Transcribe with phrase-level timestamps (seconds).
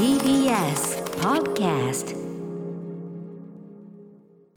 [0.00, 2.16] TBS Podcast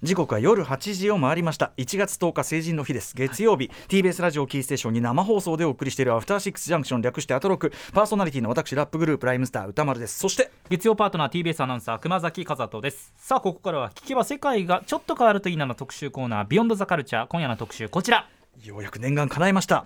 [0.01, 1.73] 時刻は夜8時を回りました。
[1.75, 3.13] 1月10日成人の日です。
[3.13, 7.73] 月曜日、TBS ラジオキーステーションに生放送でお送りしているアフターシックスジャンクション略してアトロク。
[7.91, 10.17] パーソナリティの私ラップグループライムスター歌丸です。
[10.17, 13.11] そして月曜パートナー TBS アナウンサー熊崎和人です。
[13.17, 18.29] さあここからは聞けば世界がちょっと変わるといいなの特集コーナービヨンドザカルチャー今夜の特集こちら。
[18.61, 19.85] ようやく念願叶いました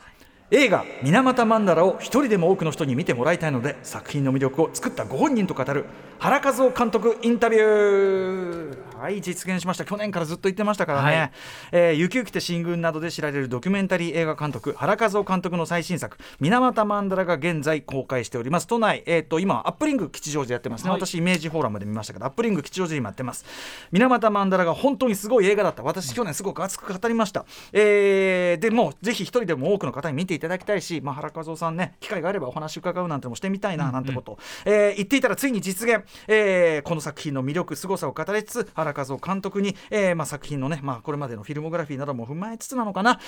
[0.49, 5.83] 映画「水俣曼荼羅」を一人でも多くの人に見てもらいたいので作品の魅力を作ったご本人と語る
[6.19, 8.87] 原和夫監督インタビュー。
[8.97, 9.85] はい実現しました。
[9.85, 11.31] 去年からずっと言ってましたからね、はい。
[11.71, 18.65] えー雪雪て新軍などで知られるドキュメンタリー映画監督原和夫監督の最新作「水俣曼荼羅」が現在公開しております。
[18.65, 20.99] 都内、えー、と今アップリング吉祥寺でやってますね、はい。
[20.99, 23.45] 私イメージフォーラムで見ましたけどアップリング吉祥寺で今やってます。
[23.91, 25.83] 水俣曼荼羅が本当にすごい映画だった。
[25.83, 34.31] 私去年すごく熱く語りました、えーでもうぜひ一人でも多くの方に見ていただきたいし、まあ、原和夫さんね機会があればお話伺うなんてのもしてみたいななんてこと。
[34.31, 43.19] を、えー言っていたらついに実現、えーこの作品の魅力凄さを語りつつ原和夫監督に、えーまあ、作品のね、まあ、これまでのフィルモグラフィーなども踏まえつつなのかな。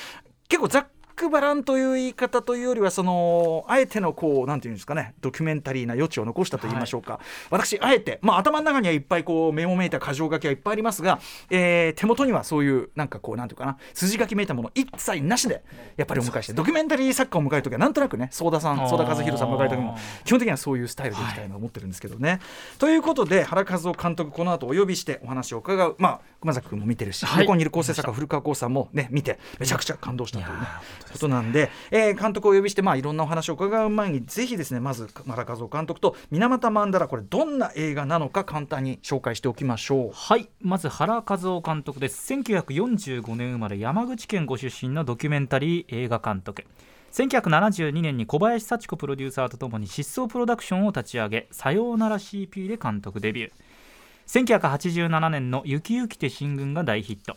[0.47, 0.88] 結構ざっ
[1.19, 15.63] くばらんという言い方というよりはそのあえてのこうなんていうんですかねドキュメンタリーな余地を残したと言いましょうか、私あえて、まあ、頭の中にはいっぱいこうメモめいた箇条書きはいっぱいありますが、えー手元にはそういうなんかこうなんていうかな筋書きめいたもの一切なしで
[15.97, 22.39] やっぱりお迎えして、ドキュメンタリー作家を迎える時はなんとなくね相田さん相田和弘さんを迎える時も基本的にはそういうスタイルでいきたいなと思ってるんですけどね。
[22.77, 25.95] ということで原和夫監督この後お呼びしてお話を伺う。
[25.97, 27.43] まあ熊崎君も見てるし、はい。
[27.43, 30.67] 横にいる構成作家古川光さんもね見てめちゃくちゃ感動したというね
[31.11, 40.11] ことなんで、えー監督をお呼びしてまあいろんなお話を伺う前にぜひですねまず原和夫監督と水俣曼荼羅これどんな映画なのか簡単に紹介しておきましょう。
[40.13, 40.49] はい。
[40.61, 42.33] まず原和夫監督です。
[42.33, 46.65] 1945年生まれ山口県ご出身のドキュメンタリー映画監督。
[47.11, 53.52] 1972年に小林幸子プロデューサーとともに失踪プロダクションを立ち上げ「さようなら CP」で監督デビュー。
[54.27, 57.35] 1987年の「雪雪て新軍」が大ヒット。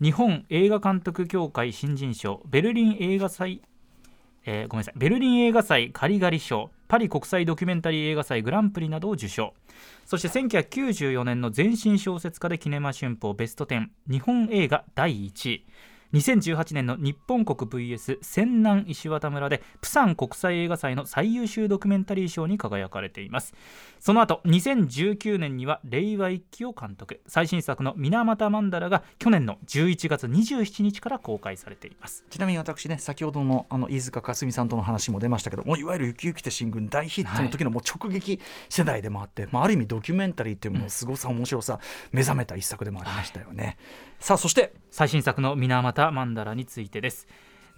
[0.00, 3.62] 日本映画監督協会新人賞ベルリン映画祭
[4.44, 9.52] えーごめんなさいベルリン映画祭カリガリ賞パリ国際ドキュメンタリー映画祭グランプリなどを受賞。
[10.06, 15.66] そして1994年の全身小説家でキネマ旬報ベスト10日本映画第1位。
[16.14, 23.54] 2018年の日本国 VS 仙南石渡村でプサン国際映画祭の最優秀ドキュメンタリー賞に輝かれています。
[24.00, 32.24] その後2019年には令和一揆を監督最新作の水俣曼荼羅が去年の11月27日から公開されています。
[32.30, 41.80] ちなみに私ね先ほどのあの飯塚かすみさんとの話も出ましたけどもういわゆる「雪雪て新軍」大ヒットの時のもう直撃世代でもあって、まあ、ある意味ドキュメンタリーっていうものの凄さ、面白さ
[42.12, 43.76] 目覚めた一作でもありましたよね。
[44.20, 47.26] さあそして最新作の水俣曼荼羅についてです。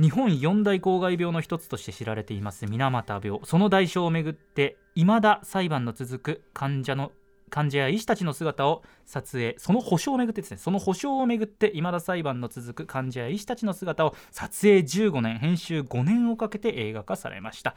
[0.01, 3.41] 日本四大公害病の一つとして知られています水俣病。
[3.45, 7.13] その代償をめぐって未だ裁判の続く患者の
[7.51, 9.57] 患者や医師たちの姿を撮影。
[9.59, 10.57] その保証をめぐってですね。
[10.57, 15.39] その保証をめぐって未だ裁判の続く患者や医師たちの姿を撮影15年。
[15.39, 17.75] 編集5年をかけて映画化されました。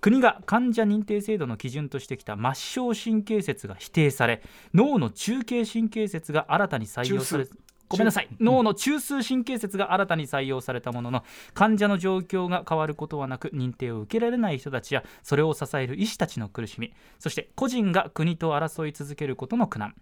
[0.00, 4.42] 国が患者認定制度の基準としてきた末梢神経節が否定され
[4.74, 7.65] 脳の中継神経節が新たに採用され中枢。
[7.88, 8.28] ごめんなさい。
[8.40, 11.24] 脳の中枢神経節が新たに採用されたものの
[11.54, 19.94] 患者の状況が変わることはなく認定を受けられない人たちやそれを支える医師たちの苦しみそして個人が国と争い続けることの苦難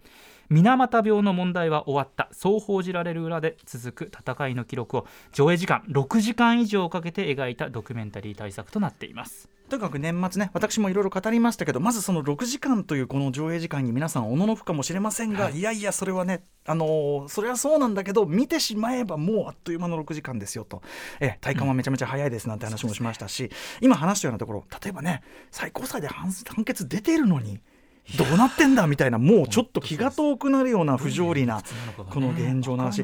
[0.49, 2.29] 水俣病の問題は終わった。
[2.31, 9.49] そう報じられる裏で続く戦いの記録を上映時間6時間以上かけて描いたドキュメンタリー大作となっています。
[9.69, 20.81] とにかく年末ね私もいろいろ語りましたけどまずその6時間というこの上映時間に皆さんおののくかもしれませんが、い、やいやそれはねあのーそれはそうなんだけど見てしまえばもうあっという間の6時間ですよと。
[21.19, 23.49] え体感はめちゃめちゃ早いですなんて話もしましたし、
[23.81, 27.59] 今話したようなところ例えばね最高裁で判判決出てるのに
[28.17, 31.61] どうなってんだみたいな もうちょっと気が遠くなるような不条理な
[32.09, 33.03] この現状の話。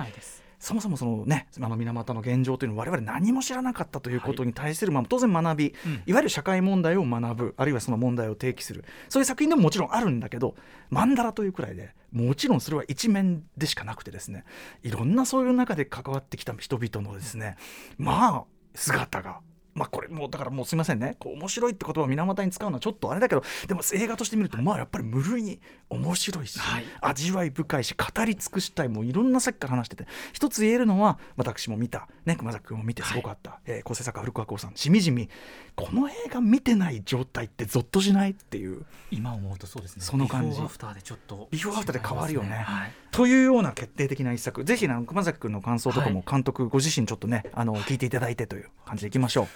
[0.60, 6.04] そもそもそのねあの水俣の現状というのは我々何も知らなかったということに対する、まあ、当然学び、うん。
[6.06, 8.86] いわゆる社会問題を学ぶあるいはその問題を提起する。
[9.10, 10.54] そういう作品でももちろんあるんだけど
[10.92, 14.44] 曼荼羅というくらいでもちろんそれは一面でしかなくてですね。
[14.84, 17.56] いろんなそういう中で関わってきた人々のですね
[17.98, 18.44] まあ
[18.76, 19.40] 姿が。
[19.74, 21.16] まあこれもうだからもうすみませんね。
[21.20, 25.60] こう面白いって言葉を水俣に使うのはちょっとあれだけどでも映画として見るとまあやっぱり無類に
[25.90, 26.86] 面白いし、はい。
[27.02, 30.08] 味わい深いし語り尽くしたいもういろんなさっきから話してて。
[30.34, 35.30] 一つ言えるのは私も見た、ね、熊崎君も見てすごかった、えー構成作家古川光さんしみじみ。
[35.76, 40.04] この映画見てない状態ってゾッとしないっていう今思うとそうですね。
[40.04, 40.50] その感じ。
[40.50, 42.58] ビフォーアフターでちょっとビフォーアフターで変わるよね。
[42.58, 44.64] はいというような決定的な一作。
[44.64, 46.26] ぜひあの熊崎君の感想とかもはい。
[46.32, 49.48] 監督ご自身ちょっとねあの聞いていただいてという感じでいきましょう。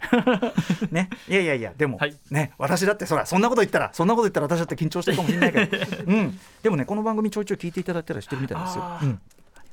[0.94, 1.10] ね。
[1.28, 2.16] いやいやいやでも、はい。
[2.30, 5.76] ね私だってそらそんなこと言ったらそんなこと言ったら私だって緊張してるかもしれないけど、
[6.06, 8.84] うん、でもねこの番組ちょいちょい聞いていただいたりしてるみたいですよ。
[9.02, 9.20] うん。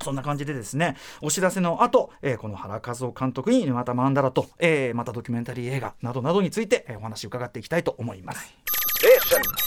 [0.03, 8.53] そんな感じでですねお知らせの後、えーこの原和夫監督に沼田マンダラと、えーまたドキュメンタリー映画などなどについて、えーお話を伺っていきたいと思います。
[9.01, 9.66] Six Junction.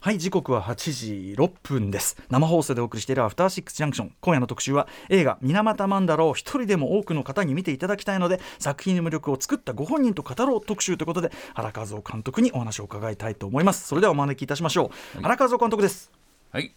[0.00, 2.16] はい時刻は8時6分です。
[2.30, 13.86] 生放送でお送りしているアフターシックスジャンクション今夜の特集は映画水俣マンダラを一人でも多くの方に見ていただきたいので作品の魅力を作ったご本人と語ろう特集ということで原和夫監督にお話を伺いたいと思います。
[13.86, 16.10] それではお招きいたしましょう、原和夫監督です。
[16.50, 16.70] はい、よ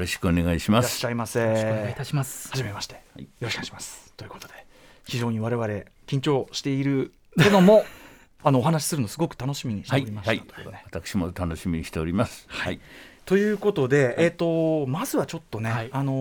[0.00, 1.06] ろしくお願いしまいらっしす。
[1.06, 1.44] ゃいませ。
[1.44, 2.48] お願いいたします。
[2.50, 3.22] はじめまして、い。
[3.22, 4.12] よろしくお願いします。
[4.16, 4.54] ということで
[5.06, 5.66] 非常に我々
[6.06, 7.84] 緊張しているけども
[8.42, 10.40] あのお話しするのすごく楽しみにしてはいおりま、した、はい。
[10.40, 12.46] とい私も楽しみにしております。
[12.48, 12.78] はい、
[13.24, 15.90] ということで、えー、とまずはちょっとね、はい。
[15.92, 16.12] あの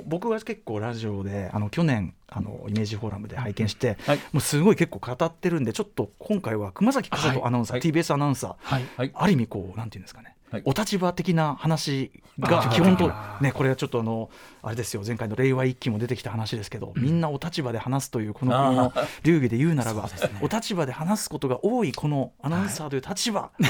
[0.00, 4.18] ー僕が結構ラジオであの去年あのイメージフォーラムで拝見して、はい。
[4.32, 10.34] もうすごい結構語ってるんでちょっと今回は熊崎和人アナウンサー、はい TBS アナウンサー、ある意味こうなんていうんですかね、はい
[10.64, 14.30] お立場的な話が基本とねこれはちょっとあの
[14.62, 15.02] あれですよ。
[15.06, 18.92] 前回の令和一期も出てきた話ですけど、みんなお立場で話すというこの国の
[19.22, 20.08] 流儀で言うならば、
[20.40, 23.50] お立場で話すことが多いこのアナウンサーという立場、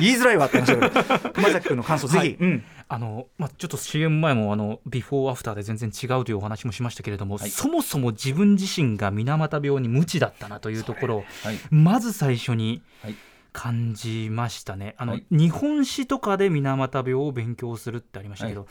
[0.00, 2.64] 言いづらいわって話だけど熊崎君の感想ぜひ、はいうん。
[2.92, 13.14] あのまあ、ちょっと CM 前もあのビフォーアフターで全然違うというお話もしましたけれども、そもそも自分自身が水俣病に無知だったなというところを、はい、まず最初にはい
[13.52, 14.94] 感じましたね。
[14.98, 15.26] あの、はい。
[15.30, 18.66] 日本史とかで水俣病を勉強するってありましたけど、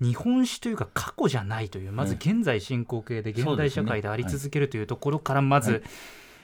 [0.00, 5.88] 日本史というか過去じゃないというまず現在進行形で現代社会であり続けるというところからまはずい。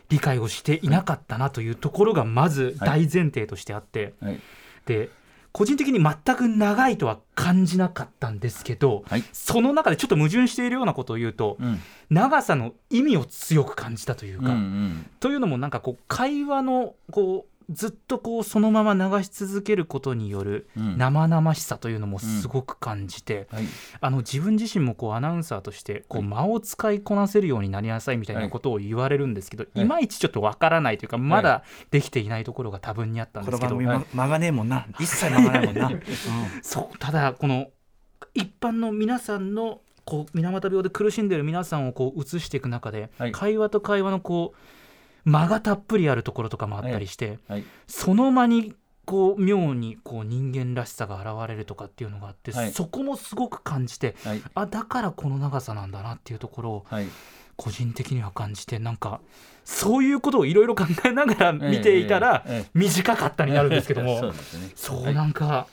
[0.09, 4.41] 理解をしていなかったなというところがまず大前提としてあって、はい、
[4.85, 5.09] で
[5.53, 9.25] 個人的に全く長いとは感じなかったんですけど、はい。
[9.33, 20.99] その中でちょっと矛盾しているようなことを言うと、うん、長さの意味を強く感じたといううん、うか、ん、というのもなんかこう会話のこうずっとこうそのまま流し続けることによるうん。
[20.99, 23.65] 生々しさというのもすごく感じて、はい、
[24.01, 29.81] あの自分自身もこうアナウンサーとしてこう間を使いこなせるようになりなさいみたいなことを言われるんですけど、い。
[29.81, 34.87] い、まいちちょっとわからないというかまだできていないところが多分にあったんですけど、この番組、はいま間がねえもんな。
[34.99, 36.03] 一切間がないもんな、うん。
[36.63, 37.69] そうただこの
[38.35, 43.33] 一般の皆さんのこう水俣病で苦しんでいる皆さんをこう映していく中で、はい。
[43.33, 44.59] 会話と会話のこう
[45.25, 48.75] 間がたっぷりあるところとかもあったりして、はい、その間に
[49.05, 52.73] こう妙にこう人間らしさが現れるとかっていうのがあって、はい。
[52.73, 57.07] そこもすごく感じてはい、あだからこの長さなんだなっていうところをはい、
[57.57, 59.21] 個人的には感じてなんか
[59.65, 64.19] そういうことをいろいろ考えながら見ていたら短かったになるんですけども。
[64.21, 64.35] そう。
[64.75, 65.67] そうはいなんか、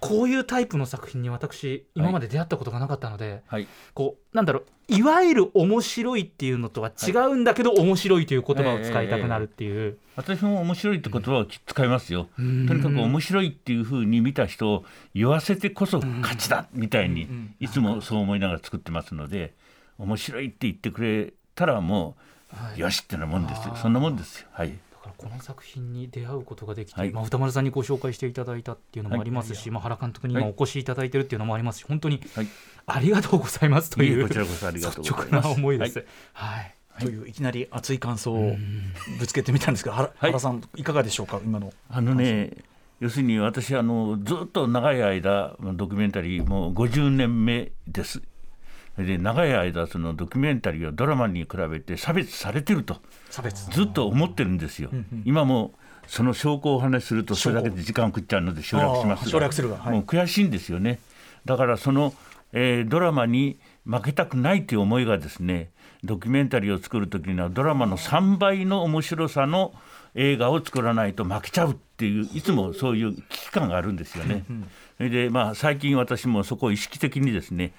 [0.00, 4.64] こういうタイプの作品に私今まで出会ったことがなかったので、はい、こうなんだろう
[4.96, 12.24] いわゆる面白いっていうのとは違うんだけど、面白いという言葉を使いたくなるっていう、私も面白いって言葉を使いますよ。
[12.36, 12.42] とと
[12.74, 14.84] にかく面白いっていうふうに見た人を
[15.14, 17.28] 言わせてこそ勝ちだみたいに
[17.60, 19.54] いつもそう思いながら作ってますので
[19.98, 22.16] 面白いって言ってくれたらも
[22.52, 22.76] はい。
[22.76, 23.74] うよしってなもんですよ。
[23.76, 24.46] そんなもんですよ。
[24.52, 24.68] はい。
[24.68, 27.10] だからこの作品に出会うことができて、はい。
[27.10, 30.54] まあ、歌丸さんにご紹介していただいたっていうのもありますし、まあ、原監督に今はい。
[30.56, 32.48] お越しいただいてるっていうのもありますし本当にはい。
[32.86, 36.04] ありがとうございますというこちらこそありがとう率直な思いです。
[36.32, 36.74] はい。
[37.00, 37.32] というい。
[37.32, 38.56] きなり熱い感想を
[39.18, 42.50] ぶつけてみたんですが、原原さんいかがでしょうか今のあのね
[43.00, 48.22] 要するに私あのずっと長い間ドキュメンタリーもう50年目です
[48.98, 53.00] で長い間そのドキュメンタリーはドラマに比べて差別されてると。
[53.30, 53.70] 差別。
[53.70, 54.90] ずっと思ってるんですよ、
[55.24, 55.74] 今も
[56.06, 59.78] その証拠をお話しするとそれだけで時間を食っちゃうので省略しますあー省略するわ。
[59.78, 59.92] はい。
[59.92, 60.98] もう悔しいんですよね。
[61.44, 62.12] だからその、
[62.52, 65.70] えードラマに負けたくないという思いがですね
[66.04, 69.72] ドキュメンタリーを作る時にはドラマの3倍の面白さの
[70.14, 74.44] 映画を作らないと負けちゃうっていういつもそういう危機感があるんですよね。
[74.98, 77.72] それでまあ最近私もそこを意識的にですね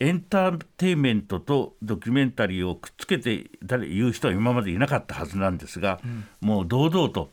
[0.00, 6.00] エンターテインメントとドキュメンタリーをくっつけて誰言う人は今までいなかったはずなんですが、
[6.40, 7.28] もう堂々と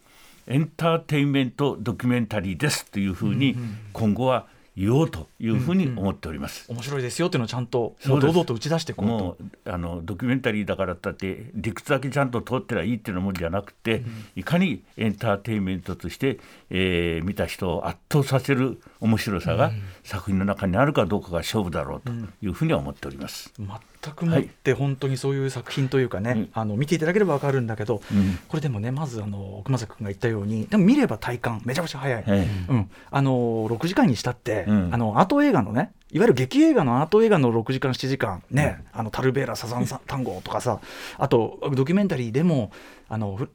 [0.47, 3.55] エンターテインメントドキュメンタリーですというふうに
[3.93, 4.47] 今後は
[4.77, 6.71] 言おうというふうに思っております。
[6.71, 14.03] 面白いですよっていうのをちゃんと堂々と打ち出してもうあのドキュメンタリーだからったって理屈だけちゃんと通ってりゃいいっていうのもんじゃなくて、
[14.35, 19.71] いかにエンターテインメントとして、えー見た人を圧倒させる面白さが
[20.03, 23.53] 作品の中にあるかどうかが勝負だろうというふうには思っております。
[24.01, 26.49] 全くもって本当にそういう作品というかね、うん。
[26.53, 28.39] あの見ていただければ分かるんだけど、うん。
[28.47, 34.89] これでもねまずあの熊崎君が言ったようにでも見れば体感めちゃくちゃ早い、えうん、あの6時間にしたって、うん。
[34.93, 40.79] あの後映画のねいわゆる劇映画のアート映画の6時間7時間ね、あのタルベーラサザンさ単語とかさ
[41.17, 42.71] あとドキュメンタリーでも
[43.09, 43.47] あの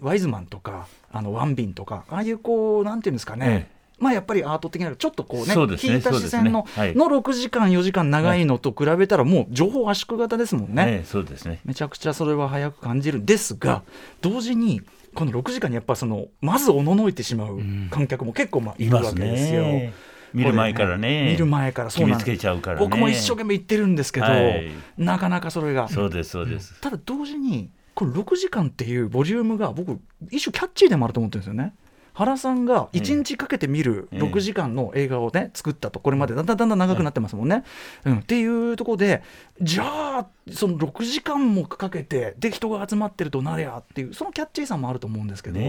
[0.00, 10.84] ワイズマンとかあのワンビンとかああいうこうなんていうんですかね、えまあやっぱりアート的なちょっとこうねそうですね引いた視線の,、ねはいの6時間4時間長いのと比べたらもう情報圧縮型ですもんね。
[10.88, 11.60] ええそうですね。
[11.64, 13.82] めちゃくちゃそれは早く感じるんですが、
[14.22, 14.80] 同時に
[15.14, 19.62] この6時間にやっぱそのまずおののいてしまう観客も結構まあいるわけですよ。
[19.62, 19.92] ね。
[20.32, 21.30] 見る前からね。
[21.32, 22.86] 見る前からそうなん決めつけちゃうからね。
[22.86, 26.80] 僕も一生懸命言ってるんですけど、はいなかなかそれがそうですそうです。
[26.80, 31.74] ただ同時にこれ6時間っていうボリュームが僕一種キャッチーでもあると思ってるんですよね。
[32.12, 36.00] 原さんが1日かけて見るええ6時間の映画をね作ったと。
[36.00, 37.64] これまでだんだんだんだん長くなってますもんね。
[38.04, 39.22] うん、っていうところで
[39.60, 45.60] じゃあその6時間もかけてで人が集まってるとなりゃっていうそのキャッチーさもあると思うんですけど、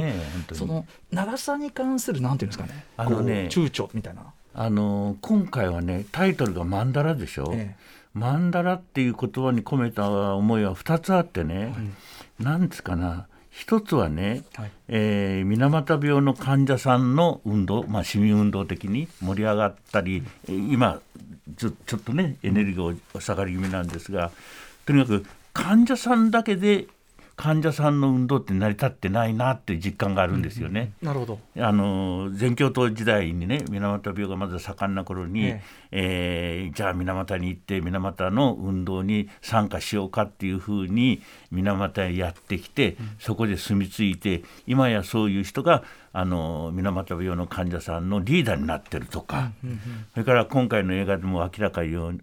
[0.53, 2.85] その長さに関するなんていうんですかね。
[2.97, 4.33] あのね躊躇みたいな。
[4.53, 7.51] あの今回はねタイトルがマンダラでしょ。
[7.53, 7.75] え
[8.13, 11.73] マンダラっていう言葉に込めた思いは2つあってね、
[12.39, 14.71] なんつうかな一つはね、はい。
[14.87, 21.01] えー水俣病の患者さんの運動、まあ、市民運動的に盛り上がったり、えー今
[21.57, 24.31] ちょちょっとねエネルギーを下がり気味なんですが
[24.85, 26.87] とにかく患者さんだけで
[27.41, 30.91] 患者さんの運動って成り立ってないなっていう実感があるんですよね。
[31.01, 31.39] なるほど。
[31.57, 45.83] あの全教頭時代にね水俣病がまだ盛んな頃に、ええーじゃあ水俣に行って水俣の運動に参加しようかっていうふうに水俣へやってきて、そこで住み着いて今やそういう人が
[46.13, 49.51] あの水俣病の患者さんのリーダーになってるとか、
[50.13, 51.81] それから今回の映画でも明らか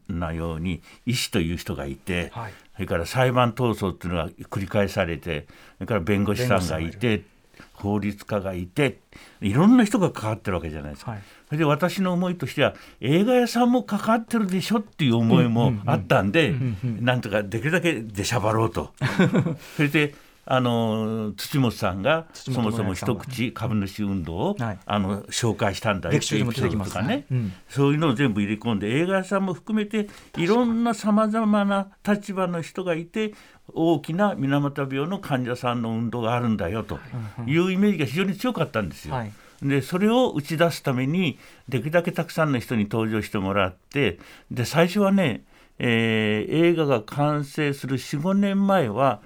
[0.09, 2.52] なように医師という人がいて、はい。
[2.75, 7.25] それから裁判闘争っていうのが繰り返されてそれから弁護士さんがいて
[7.73, 9.00] 法律家がいて
[9.40, 11.12] いろんな人が関わってるわけじゃないですか。
[11.12, 11.23] はい。
[11.47, 16.54] それで私の思いとしては映画屋さんも関わってるでしょっていう思いもあったんで
[17.00, 18.92] なんとかできるだけ出しゃばろうと。
[19.76, 20.14] それで
[20.50, 24.78] あの土本さんがそもそも一口株主運動を、はい。
[24.86, 27.04] あの紹介したんだよ劇中でも出てきますとか。
[27.04, 27.52] ね、うん。
[27.68, 33.34] そういうのを全部入れ込んで映画屋さんも含めていろんなさまざまな立場の人がいて
[33.74, 36.98] 大きな水俣病の患者さんの運動があるんだよと
[37.46, 39.14] いうイメージが非常に強かったんですよ。
[39.14, 39.32] はい。
[39.62, 41.38] でそれを打ち出すために
[41.68, 44.18] できるだけたくさんの人に登場してもらって
[44.50, 45.42] で最初はね、
[45.78, 49.20] えー映画が完成する45年前は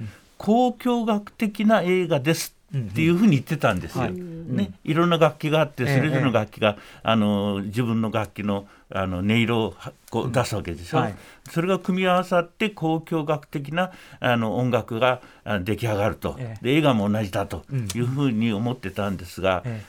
[0.45, 4.05] 交響楽的な映画ですっていうふうに言ってたんですよ。
[4.05, 4.13] はい。
[4.13, 11.15] ね、いろんな楽器があってそれぞれの楽器が、あの自分の楽器のあの音色をはこう出すわけでしょ、はい。
[11.51, 16.65] それが組み合わさって交響楽的なあの音楽があ出来上がると、ええ。
[16.65, 19.83] で映画も同じだというふうに思ってたんですが、え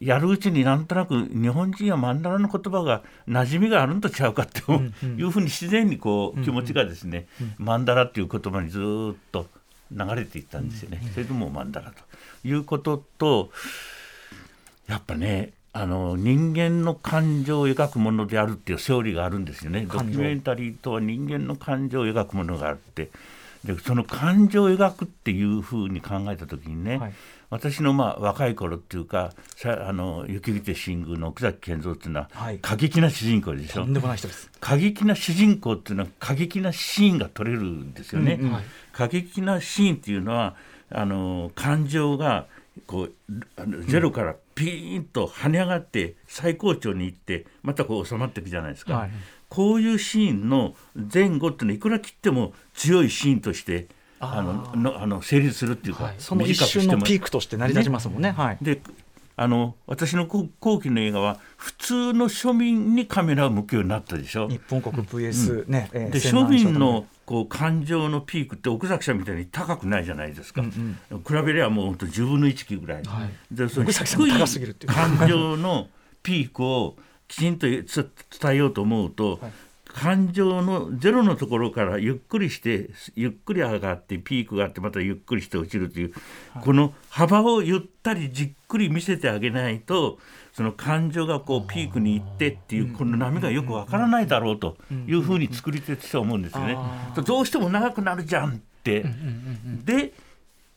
[0.00, 7.26] やるうちになんとなく日本人はマンダラの言葉が馴染みがあるんとちゃうかっていうふうに自然にこう気持ちがですね、
[7.58, 9.46] マンダラっていう言葉にずーっと
[9.92, 11.00] 流れていったんですよね。
[11.12, 12.02] それでもうマンダラと
[12.46, 13.50] いうことと
[14.88, 19.86] やっぱねあの人間の感情を描くものであるっていうセオリーがあるんですよね。
[19.90, 23.10] ドキュメンタリーとは人間の感情を描くものがあって
[23.64, 27.12] でその感情を描くっていうふうに考えた時にね、はい
[27.52, 34.50] 私のまあ若い頃っていうかさあの雪来て新宮の奥崎健三っていうのははい過激な主人公でしょ、とんでもない人です。
[34.58, 38.38] 過激な主人公っていうのは過激なシーンが撮れるんですよね。
[38.40, 40.54] うんうんはい過激なシーンっていうのは
[40.90, 42.46] あの感情が
[42.86, 43.12] こう
[43.86, 48.94] ゼロからピーンと跳ね上がって最高潮に行ってまたこう収まっていくじゃないですか。
[48.94, 49.10] はい
[49.48, 53.86] こういうシーンの前後っていうのはいくら切っても強いシーンとして
[54.24, 56.14] あののあの成立するっていうか、はい。
[56.18, 58.30] その一瞬のピークとして成り立ちますもんね。
[58.30, 58.58] はい。
[58.62, 58.80] で
[59.34, 64.48] あの私の後後期の映画は普通の庶民にカメラを向くようになったでしょ。
[64.48, 70.70] 日本国 VS、ね、えーで庶民賞のこう感情のピークって奥崎さんみたいに高くないじゃないですか、比
[71.44, 73.02] べればもう本当10分の1ぐらい、
[73.50, 74.92] でその低い高すぎるっていう。
[74.92, 75.88] 感情の
[76.22, 77.82] ピークをきちんと伝
[78.50, 79.40] えようと思うと、
[79.94, 86.14] 感情のゼロのところからゆっくりしてゆっくり上がってピークがあってまたゆっくりして落ちるという、
[86.62, 90.18] この幅をゆったりじっくり見せてあげないと
[90.52, 96.76] その感情がこうピークに行ってっていうこの波がよくわからないだろうというふうに作り手としては思うんですよね。
[97.24, 98.62] どうしても長くなるじゃん。
[98.82, 99.04] って。
[99.84, 100.12] で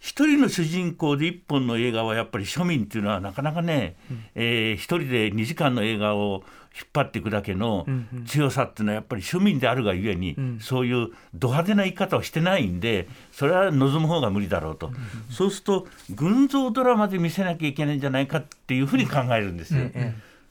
[0.06, 3.96] 一人の主人公で一本の映画はやっぱり庶民っていうのはなかなかね、
[4.36, 6.44] えー一人で2時間の映画を
[6.76, 7.88] 引っ張っていくだけの
[8.28, 14.92] 強さっていうのはやっぱり庶民であるがゆえに、そういうド派手な言い方をしてないんでそれは望む方が無理だろうと、
[15.32, 19.90] そうすると群像ドラマで見せなきゃいけないんじゃないかっていうふうに考えるんですよ。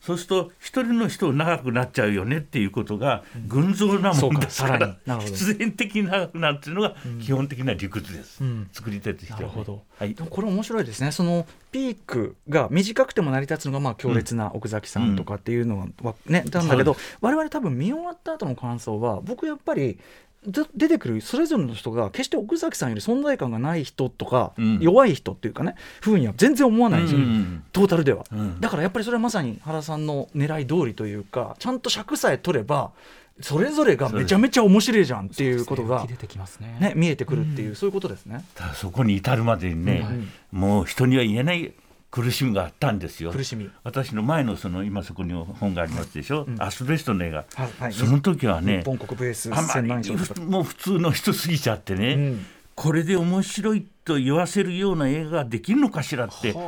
[0.05, 8.69] そうすると一人の人長くなっちゃうよねっていうことが群像なもんですから必然的に長くなるっていうのが基本的な理屈です、うん。
[8.71, 9.83] 作り手としては、ね、なるほど。
[9.99, 10.15] はい。
[10.15, 11.11] これ面白いですね。
[11.11, 19.99] そのピークが短くても成り立つのがまあ強烈な奥崎さんとかっていうのはね、なんだけど我々多分見終わった後の感想は僕やっぱりで
[20.47, 24.79] 出てくるそれぞれの人が決して奥崎さんより存在感がない人とか、うん。
[24.81, 27.03] 弱い人っていうかねふうには全然思わないん。
[27.05, 27.65] ですよ、うんうん。
[27.73, 28.61] トータルでは、うん。
[28.61, 32.93] だからやっぱりそれはまさに原さんの狙い通りというかちゃんと尺さえ取れば
[33.41, 36.77] それぞれがめちゃめちゃ面白いじゃんっていうことが、出てきますね。
[36.81, 38.45] ね、見えてくるっていう、そういうことですね。
[38.55, 40.07] ただそこに至るまでにね、
[40.53, 41.73] もう人には言えない
[42.15, 43.33] 苦しみがあったんですよ。
[43.33, 43.69] 苦しみ。
[43.83, 47.93] 私の前のその今そこに本がありますでしょ、アスベストの映画、はいはい。
[47.93, 52.47] その時はねもう普通の人すぎちゃってね、うん。
[52.77, 56.63] これで面白いと言わせるような映画ができるのかしらってずっ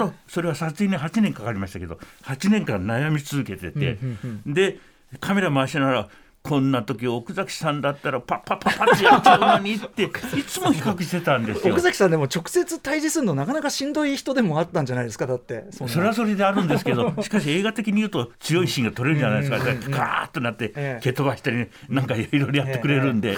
[0.00, 3.98] とそれは撮影に8年かかりましたけど8年間悩み続けてて、
[4.44, 4.80] で
[5.20, 6.08] カメラ回しながら
[6.42, 10.10] こんな時奥崎さんだったらパッパッパッパッってやっちゃうのにってい
[10.44, 11.72] つも比較してたんですよ。
[11.72, 11.82] 奥。
[11.82, 15.64] 崎さんでも直接対峙するのなかなかしんどい人でもあったんじゃないですかだって。
[15.72, 23.36] それはそれであるんですけど、 しかし映画的に言うと強いシーンが撮れるじゃないですか、でガーッとなってええ蹴飛ばしたりね、なんかいろいろやってくれるんで、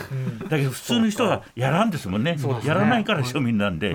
[0.48, 1.94] だけど普通の人はやらん。
[1.94, 3.94] ですもんね、やらないから庶民なんで。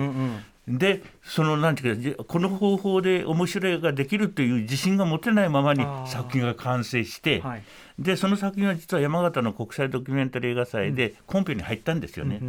[0.78, 7.62] でそのなんていうかじこの方法で面白いができるという自信が持てないままに作品が完成して、はい。
[7.98, 12.40] でその作品は実は山形の国際ドキュメンタリー映画祭でコンペに入ったんですよね。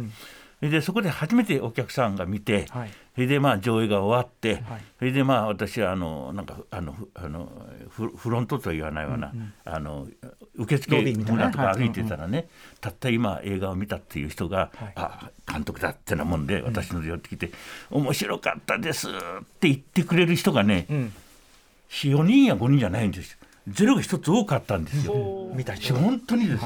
[0.60, 4.80] でそこで初めてお客さんが見て、はいそれでまあ上映が終わって、はい。
[4.98, 7.50] それでまあ私はあのなんかあのふあの
[7.90, 9.32] フフロントとは言わないわな、
[9.64, 10.06] あの
[10.56, 11.48] 受付ロビーみたいな。
[11.48, 12.48] 村とか歩いてたらね、
[12.80, 14.92] たった今映画を見たっていう人が、はい。
[14.96, 17.50] あ監督だってなもんで私ので寄ってきて、
[17.90, 19.12] 面白かったですっ
[19.60, 21.12] て言ってくれる人がね、うん。
[21.90, 23.38] 4人や5人じゃないんですよ。
[23.68, 25.52] ゼロが一つ多かったんですよ。
[25.54, 25.94] 見た人。
[25.94, 26.64] 本当にです、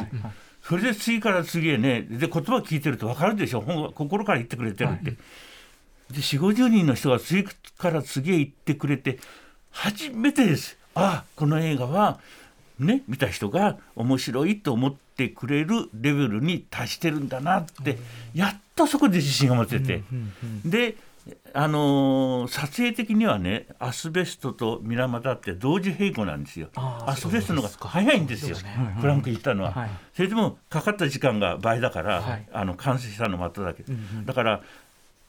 [0.63, 3.93] それで次から次へねで言葉聞いてると分かるでしょ。
[3.95, 5.13] 心から言ってくれてるって、
[6.11, 9.19] で4 5 0人の人が次から次へ言ってくれて
[9.71, 10.79] 初めてです。
[10.95, 12.19] ああこの映画は
[12.79, 17.99] ね見た人が面白いと思ってくれるレベルに達してるんだなって、
[18.35, 20.03] やっとそこで自信が持てて、
[20.65, 20.97] で
[21.55, 26.69] あのー撮影的にはねアスベストと水俣って同時並行なんですよ。
[26.77, 28.57] アスベストの方が早いんですよ。
[29.01, 29.91] フランク行ったのは、はい。
[30.15, 32.47] それでもかかった時間が倍だから、はい。
[32.53, 33.85] あの完成したのまただけ、
[34.25, 34.63] だから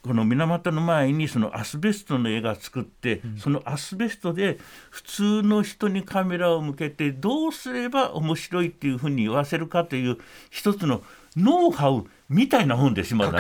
[0.08, 4.58] この水俣の前にそのアスベストの映画を作って、そのアスベストで
[4.90, 10.18] 普通の人にカメラを向けてどうすれば面白いっていうふうに言わせるかという
[10.50, 11.04] 一つの
[11.36, 13.40] ノウハウみたいなもんですまだね。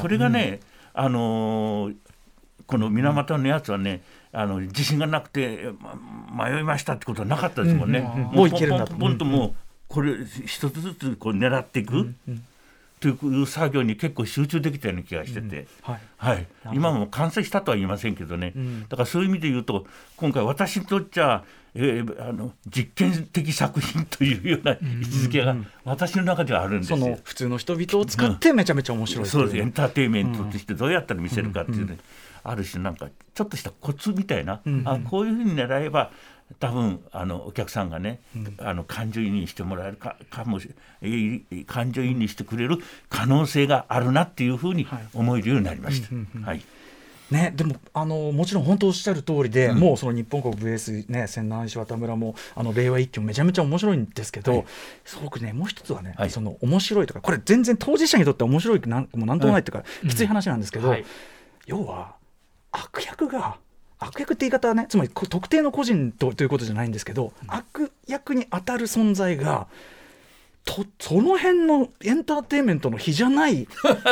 [0.00, 0.60] それがね、
[0.94, 1.96] あのー
[2.70, 4.00] この水俣のやつはね、
[4.32, 5.70] あの自信がなくて
[6.28, 7.98] ま迷いましたってことはなかったですもんね。
[7.98, 8.94] うんうんももういけるんだと。
[8.94, 9.54] ポンともう
[9.88, 10.14] これ
[10.46, 12.14] 一つずつこう狙っていく、
[13.00, 15.66] という作業に結構集中できたような気がしてて。
[15.80, 16.00] はい。
[16.18, 18.82] はい、今も完成したとは言いませんけどね、ん。
[18.82, 19.86] だからそういう意味で言うと
[20.16, 21.42] 今回私にとっちゃ、
[21.74, 26.98] えーあの実験的作品というような位置づけが私の中ではあるんですよ。
[26.98, 29.58] その普通の人々を使ってめちゃめちゃ面白いっていそうです。
[29.58, 31.96] エンターテインメントとしてどうやったら見せるかっていうね、
[32.42, 36.10] ある種なんかちょっとしたコツみたいな、あこういうふうに狙えば
[36.58, 38.20] 多分あのお客さんがね、
[38.58, 46.08] あの感情移入してもらえるかかもしえー感情移入してくれる可能性があるなっていうふうに思えるようになりました。
[46.44, 46.62] はい。
[47.30, 54.64] ね、でもあのもちろん本当おっしゃる通りで、もうその日本国 VS ね千南石渡村もあの令和一挙めちゃめちゃ面白いんですけど、
[55.04, 56.30] すごくねもう一つはね、はい。
[56.30, 61.04] その面白いとかこれ全然当事者にとっては面白いなんもうなんともないっていうか、きつい話なんですけど、はい。
[61.66, 62.16] 要は
[62.72, 63.58] 悪役が
[64.00, 69.66] 悪役って言い方はねつまりこ特定の個人とということじゃないんですけど、悪役に当たる存在が
[70.64, 73.66] とその辺のエンターテインメントの比じゃない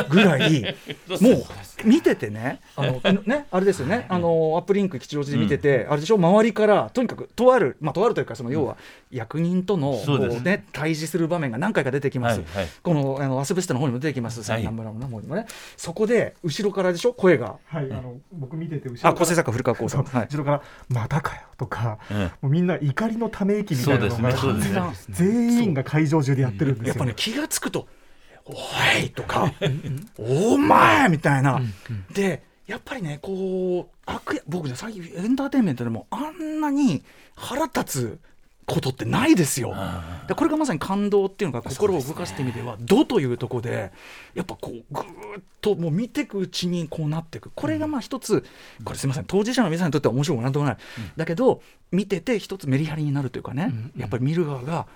[0.09, 0.63] ぐらい
[1.21, 1.45] もう
[1.85, 4.07] 見ててねあの ねあれですよね。
[4.09, 6.17] あのアップリンク吉祥寺で見てて、あれでしょ？
[6.17, 8.77] 周りからとにかくとあるまあとあるというかその要は
[9.11, 12.69] 役人とのこそうね対峙する場面が何回か出てきます、はいはい。
[12.83, 14.69] このあのアスベストの方にも出てきますはい。
[14.71, 15.47] 村の方にもね。
[15.77, 17.13] そこで後ろからでしょ？
[17.15, 17.57] 声が。
[17.67, 19.11] はい、あの僕見てて後ろから。
[19.11, 20.27] あ構成作家古川光さん、はい。
[20.31, 22.19] 後ろから「またかよ」とか、うん。
[22.19, 24.75] もうみんな怒りのため息みたいなのが、そうですね。
[24.75, 25.15] そうですね。
[25.17, 26.89] 全員が会場中でやってるんですよ。
[26.89, 27.89] やっぱね気が付くと
[28.45, 28.53] 「お
[29.03, 29.53] い!」とか
[30.19, 31.61] 「お前!」みたいな。
[32.13, 37.03] でやっぱりねこう悪役僕ね最近エンターテインメントでもあんなに
[37.35, 38.19] 腹立つ
[38.69, 39.75] ことってないですよ。
[40.29, 43.91] でこれがまさに感動っていうのが心を動かすって意味では「ど」というところで
[44.35, 47.51] やっぱこうぐーっともう見ていくうちにこうなっていく。
[47.55, 48.45] これがまあ一つ
[48.85, 49.25] これすみません。
[49.25, 50.77] 当事者の皆さんにとっては面白くもなんともない、
[51.17, 54.87] だけど見てて一つメリハリになるというかね、やっぱり見る側が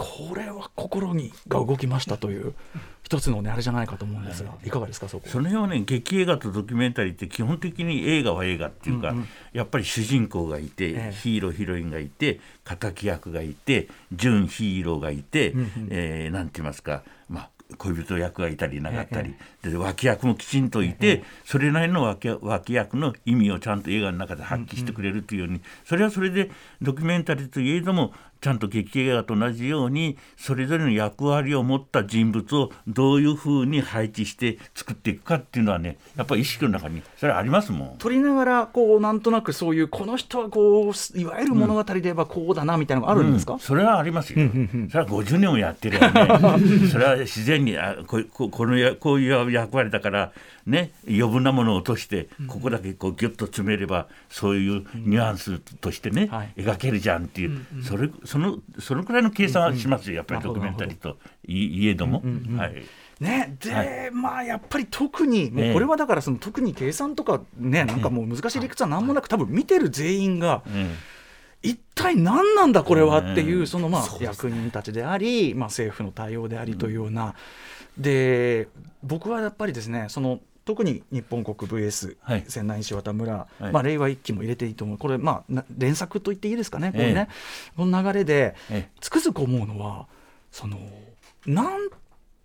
[0.00, 2.54] これは心にが動きましたという
[3.02, 4.70] 一つのねあれじゃないかと思うんですがい。
[4.70, 9.14] かがですかそこその辺はね劇映画とドキュメンタリーって基本的に映画は映画っていうか、
[9.52, 11.12] やっぱり主人公がいて、ええ。
[11.12, 15.52] ヒーローヒロインがいて敵役がいて準ヒーローがいて、
[15.90, 37.98] えーなんて言いますかまあ恋人役がいたりなかったり、で脇役もきちんといて、それなりの脇脇役の意味をちゃんと映画の中で発揮してくれるというように、それはそれでドキュメンタリーといえどもちゃんと劇映画と同じようにそれぞれの役割を持った人物をどういうふうに配置して作っていくかっていうのはねやっぱり意識の中にそれはありますもん。
[37.98, 44.48] 撮りながらこうなんとなくそういうこの人はこういわゆる物語で言えばこうだなみたいなのがあるんですか、うんそれはありますよ、
[44.90, 46.28] それは50年もやってるよね。
[46.90, 50.32] それは自然にあこここのやこういう役割だから
[50.70, 56.52] ね余分なものを落としてここだけこうギュッと詰めればそういうニュアンスとしてね、はい。
[56.56, 60.16] 描けるじゃんっていう、それそのそのくらいの計算はしますよ。
[60.16, 62.22] やっぱりドキュメンタリーといいえども、
[62.56, 62.84] はい。
[63.20, 70.94] ね、で、はまあやっぱり特にもうええこれはだからその特に計算とかねなんかもう難しい理屈は何もなく多分見てる全員がうん
[71.62, 77.34] 一体何なんだこれはっていううんそのまあ役人たちでありまあ政府の対応でありというような。
[77.98, 78.68] で
[79.02, 82.44] 僕はやっぱりですねその特に日本国 VS はい。
[82.48, 83.72] 仙台石渡村、はい。
[83.72, 84.98] まあ、令和一期も入れていいと思う。
[84.98, 86.92] これまあな連作と言っていいですかね。
[86.92, 90.06] これね、えこの流れでえつくづく思うのは
[90.50, 90.78] その
[91.46, 91.88] なん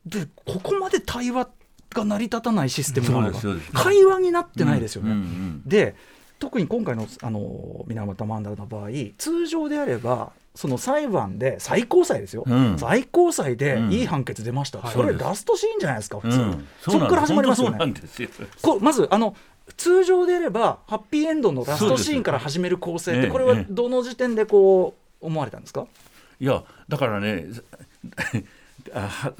[0.05, 1.49] でここまで対話
[1.93, 3.39] が成り立たないシステムなのか。
[3.73, 5.11] 会話になってないですよね。
[5.11, 5.61] うんうん。
[5.65, 5.95] で
[6.39, 12.79] 特に今回のあの水俣マンダラの場合通常であればその裁判で最高裁ですよ、うん。
[12.79, 13.91] 最高裁でうん。
[13.91, 16.67] いい判決出ました、それそうですラストシーンじゃないですか普通、うん。
[16.81, 17.77] そこから始まりますよね。
[17.77, 17.93] よ。
[18.61, 19.35] こうまずあの
[19.77, 23.65] 通常であればハッピーエンドのラストシーンから始める構成っええてこれはええ。
[23.69, 25.87] どの時点でこう思われたんですか、
[26.39, 27.47] いやだからね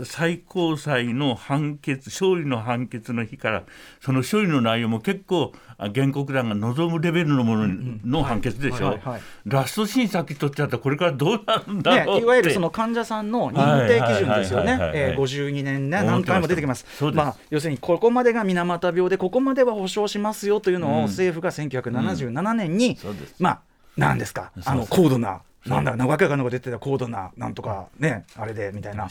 [0.03, 3.63] 最高裁の判決勝利の判決の日から
[4.01, 7.67] その勝利の内容も結構あ原告団が望むレベルのもの
[8.05, 8.97] の判決でしょ、
[9.45, 14.71] ラストシーン先取っちゃったらこれからどうなるんだねろうって、、いわゆるその患者さんの認定基準ですよね。
[14.71, 15.11] はいはいはいはいはい。
[15.11, 16.85] えー52年ね何回も出てきます。
[17.13, 23.35] まあ、要するにここまでが水俣病でここまでは保証しますよというのをうん政府が1977年に、そうです。
[23.39, 23.61] まあ
[23.97, 24.51] なんですか？
[24.65, 29.09] あの高度ななんだ名若いのが出てた高度ななんとかねあれでみたいな。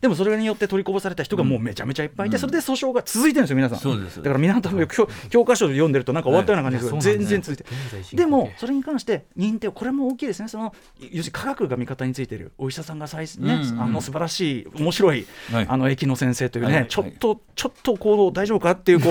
[0.00, 3.78] でもそれによって取りこぼされた人がもうめちゃめちゃいっぱいいて、それで訴訟が続いてるんですよ皆さん。
[3.78, 4.16] そうです。
[4.16, 7.18] だから水俣病教教科書で読んでるとなんか終わったような感じですけど、はい。
[7.18, 10.48] 全然続いてでもそれに関して認定これも大きいですね。
[10.48, 15.66] その要するに科学が味方についているお医者さんが最ね、あの素晴らしい面白い、はい。
[15.68, 19.08] あの駅の先生というね、ちょっとちょっとこう大丈夫かっていうこ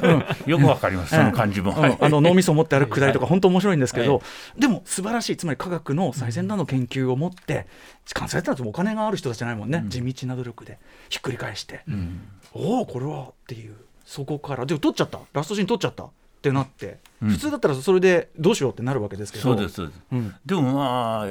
[0.50, 1.84] よくわかります、その感じも、うん。
[1.84, 4.20] あの脳みそを持って歩くくだりとか、はい本当面白いんですけど、は
[4.58, 4.60] い。
[4.60, 7.66] でも素晴らしい、つまり科学の最先端の研究を持って、
[8.12, 11.82] 関西だとお金がある人たちじゃないもんね、地道な努力でひっくり返して、
[12.52, 16.10] おお、これはっていう、そこから、でも取っちゃった、ラストシーン取っちゃった
[16.42, 17.28] ってなって、うん。
[17.28, 20.34] 普通だったらそれでどうしようってなるわけですけど、そうですそうです、うん。
[20.44, 21.26] でもまあ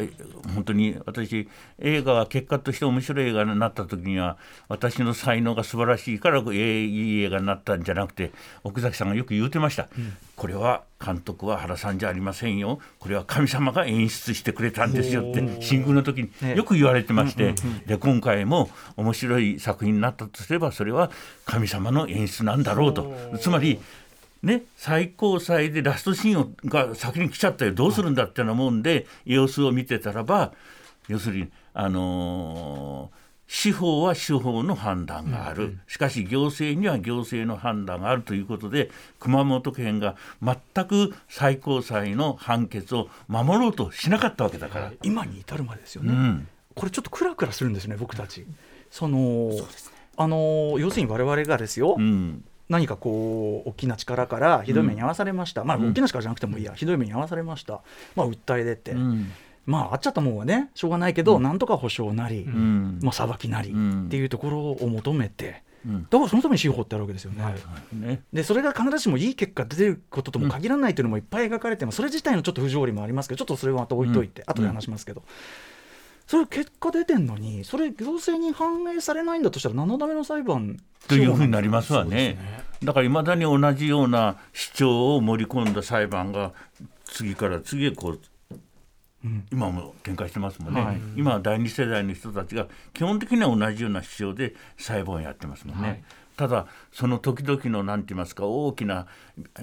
[0.55, 4.37] 本当に私映画が結果として面白い映画になった時には
[4.69, 8.31] 私の才能が素晴らしいからえーいい映画になったんじゃなくて
[8.63, 9.89] 奥崎さんがよく言うてました、
[10.37, 12.79] これは監督は原さんじゃありませんよ。
[12.99, 17.53] これは神様が演出してくれたんですよって新宮の時ねによく言われてまして、
[17.85, 21.11] で今回も面白い作品になったとすればそれは
[21.43, 23.13] 神様の演出なんだろうと。
[23.41, 23.81] つまり
[24.43, 30.53] ね、最高裁でラストシーンをが先に来ちゃったよどうするんだってなもんで様子を見てたらば
[31.07, 33.21] 要するに、あのー
[33.53, 44.93] 司法は司法の判断がある、しかし行政には行政の判断があるということで熊本県が全く最高裁の判決を守ろうとしなかったわけだから。
[45.03, 46.13] 今に至るまでですよね。
[46.13, 48.45] うんこれちょっとクラクラするんですね、僕たち。
[48.89, 49.51] その
[50.15, 57.81] あの要するに我々がですよ、うん何かこう大きな力からひどい目に遭わされました、まあ大きな力じゃなくてもいいや、ひどい目に遭わされました、
[58.15, 59.31] まあ、訴え出て、うん。
[59.65, 62.99] まああっちゃったもんはねしょうがないけど、なんとか保証なり、うん。
[63.03, 64.05] まあ、裁きなりうん。
[64.05, 66.03] っていうところを求めて、うん。
[66.03, 67.43] だからそのために司法ってあるわけですよね。
[67.93, 68.21] ね。
[68.31, 74.51] でそれが必ずしもいい結果出てることとも限らないというのもいっぱい描かれてます、それ自体のちょっと不条理もありますけどちょっとそれはまた置いといて、うん。
[74.51, 75.23] 後で話しますけど、
[76.31, 80.77] それ結果出てんのにそれ行政に反映されないんだとしたら何のための裁判
[81.09, 82.37] というふうになりますわね。
[82.79, 82.85] す。
[82.85, 86.53] だからいまだに同じような主張を盛り込んだ裁判が
[87.03, 88.19] 次から次へこう
[89.51, 91.01] 今も展開してますもんね、はい。
[91.17, 95.87] 今は第二世代の人たちが基本的には同じような主張で裁判をやってますもんね。
[95.89, 96.03] はい
[96.41, 99.05] ただその時々のなんて言いますか大きな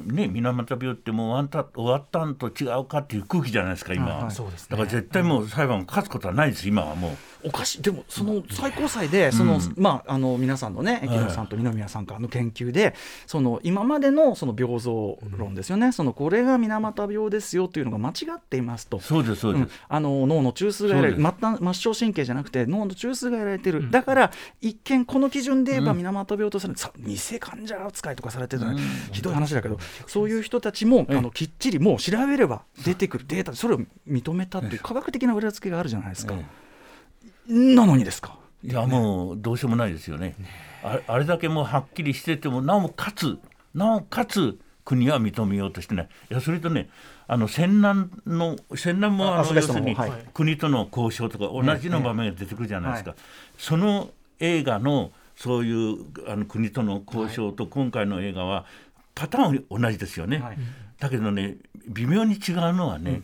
[0.05, 4.07] ね水俣病ってもう終わった終わったんと違うかっていう空気じゃないですか今。
[4.07, 4.31] は、はい。
[4.31, 4.67] そうですね。
[4.71, 7.17] だから絶対もう裁判を勝つことはないです今はもう。
[7.49, 7.83] おかしい。
[7.83, 12.95] でもその最高裁でその、まああの皆さんのね木野さんと二宮さんからの研究で
[13.27, 19.01] その今までのその病像論ですよね、そのこれが水俣病ですよというのが間違っていますと。
[19.01, 19.71] そうですそうです、うん。
[19.89, 28.75] あの脳の中枢がやられる末梢神経じゃなくて脳の中枢がやられてる、だから一見この基準で言えば水俣病とされる、さ偽患者扱いとかされてるのは
[29.13, 33.25] ひどい話だけど、そういう人たちも、あのきっちりもう調べれば出てくる。
[33.27, 36.35] データでそれを認めたっていう科学的な裏付けがあるじゃないですか。
[37.49, 38.39] えなのにですか？
[38.63, 40.35] いやもうどうしようもないですよね。
[40.83, 43.39] あれあれだけもうはっきりしててもなおかつ
[43.75, 46.09] なおかつ国は認めようとしてない。
[46.31, 46.89] いやそれとね
[47.27, 49.97] あの戦乱の戦乱もあの要するに
[50.35, 53.15] 国との交渉とか同じの場面が出てくるじゃないですか。
[53.57, 58.65] その映画のそういうあの国との交渉と今回の映画は
[59.15, 60.39] パターンは同じですよね。
[60.39, 60.59] はい
[60.99, 63.23] だけどね微妙に違うのはね、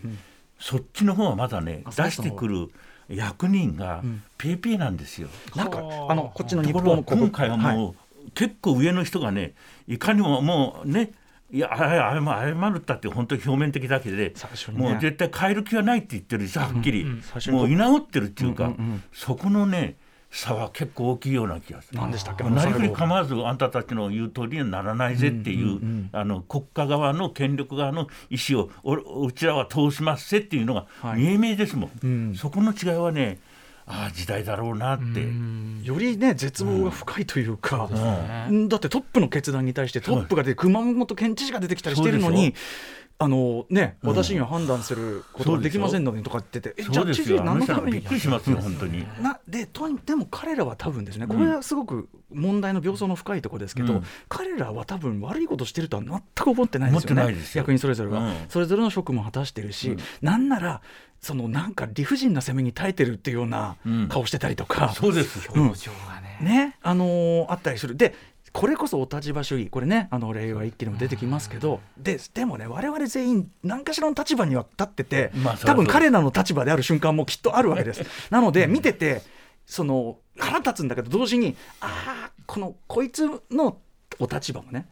[0.61, 2.69] そっちの方はまだねあ出してくる
[3.09, 4.03] 役人が
[4.39, 5.29] ペーペーなんですよ。
[5.55, 7.95] なんかはああのこっちの日ところが本のここ今回はも
[8.27, 9.55] う、結構上の人がね
[9.87, 11.13] いかにももうね
[11.51, 14.35] いやあ謝謝るったって本当に表面的だけで、ね。
[14.73, 19.03] もう絶対変える気はないって言ってるしはっきり、最初にもう居直ってるっていうか、うんうんうん。
[19.13, 19.97] そこのね
[20.37, 22.01] 差は結構大きいような気がする。
[22.01, 22.43] 何でしたっけ？
[22.43, 31.21] なりふり最後構わずあんたたちの言う通りにはならないぜっていう,、あの国家側の権力側の意思をおうちらは通しますせっていうのがはい。
[31.21, 32.35] 見え見えですもん、うん。
[32.35, 33.39] そこの違いはね
[33.87, 35.21] ああ時代だろうなって、
[35.87, 37.89] よりね絶望が深いというか、
[38.49, 38.69] うんうん。
[38.69, 42.55] だってトップの決断に対してトップが出て熊本県知事が出てきたりしてるのに
[43.19, 44.11] あのね、うん。
[44.11, 49.07] 私には判断することができませんのでとか言ってて、えじゃあ知事何のためにびっくりしますよ本当に。
[49.23, 54.05] なでとでも彼らは多分ですねこれはすごく問題の病巣の深いところですけど、うん。
[54.29, 57.23] 彼らは多分悪いことしてるとは全く思ってないですよね。
[57.23, 57.61] 思ってないですよ。
[57.61, 58.35] 役員それぞれが、うん。
[58.49, 60.83] それぞれの職務を果たしてるし、なんなら
[61.21, 64.09] そのなんか理不尽な攻めに耐えてるっていうようなうん。
[64.09, 65.47] 顔してたりとか、そうです。
[65.47, 67.97] よ、表情がね、ねあのーあったりする。
[67.97, 68.15] で
[68.55, 69.69] これこそお立場主義。
[69.69, 71.81] これねあの令和一揆でも出てきますけど。
[71.99, 75.93] ででもね我々全員何かしらの立場には立ってて、多分まあそりゃそうです。
[75.93, 78.05] 彼らの立場である瞬間もきっとあるわけです。
[78.31, 79.23] なので見てて
[79.67, 83.79] その腹立つんだけど同時にああこのこいつの
[84.21, 84.87] お立場もね、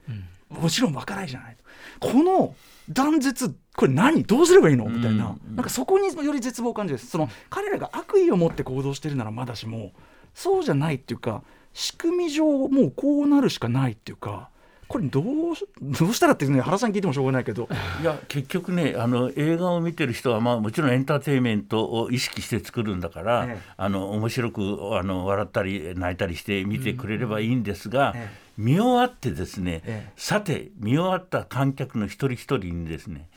[0.48, 1.56] もちろんわからないじゃない。
[2.00, 2.56] この
[2.90, 4.24] 断絶これ何？
[4.24, 4.86] どうすればいいの？
[4.86, 5.40] みたいな、うん。
[5.50, 5.56] うん。
[5.56, 6.98] なんかそこにより絶望を感じる。
[6.98, 9.92] その彼らが悪意を持って行動してるならまだしも
[10.34, 11.42] そうじゃないっていうか
[11.72, 14.50] 仕組み上もうこうなるしかないっていうか
[14.92, 17.66] これどうしどうしたらっていうね原さん聞いてもしょうがないけど。
[18.02, 23.60] いや結局ねあの映画を見てる人は、まあ、もちろんエンターテインメントを意識して作るんだから、ええ。
[23.78, 24.60] あの面白く
[24.98, 28.28] あの笑ったり泣いたりして見てくれればいいんですが、え。
[28.58, 30.12] 見終わってですね、ええ。
[30.16, 33.28] さて見終わった観客の一人一人にですね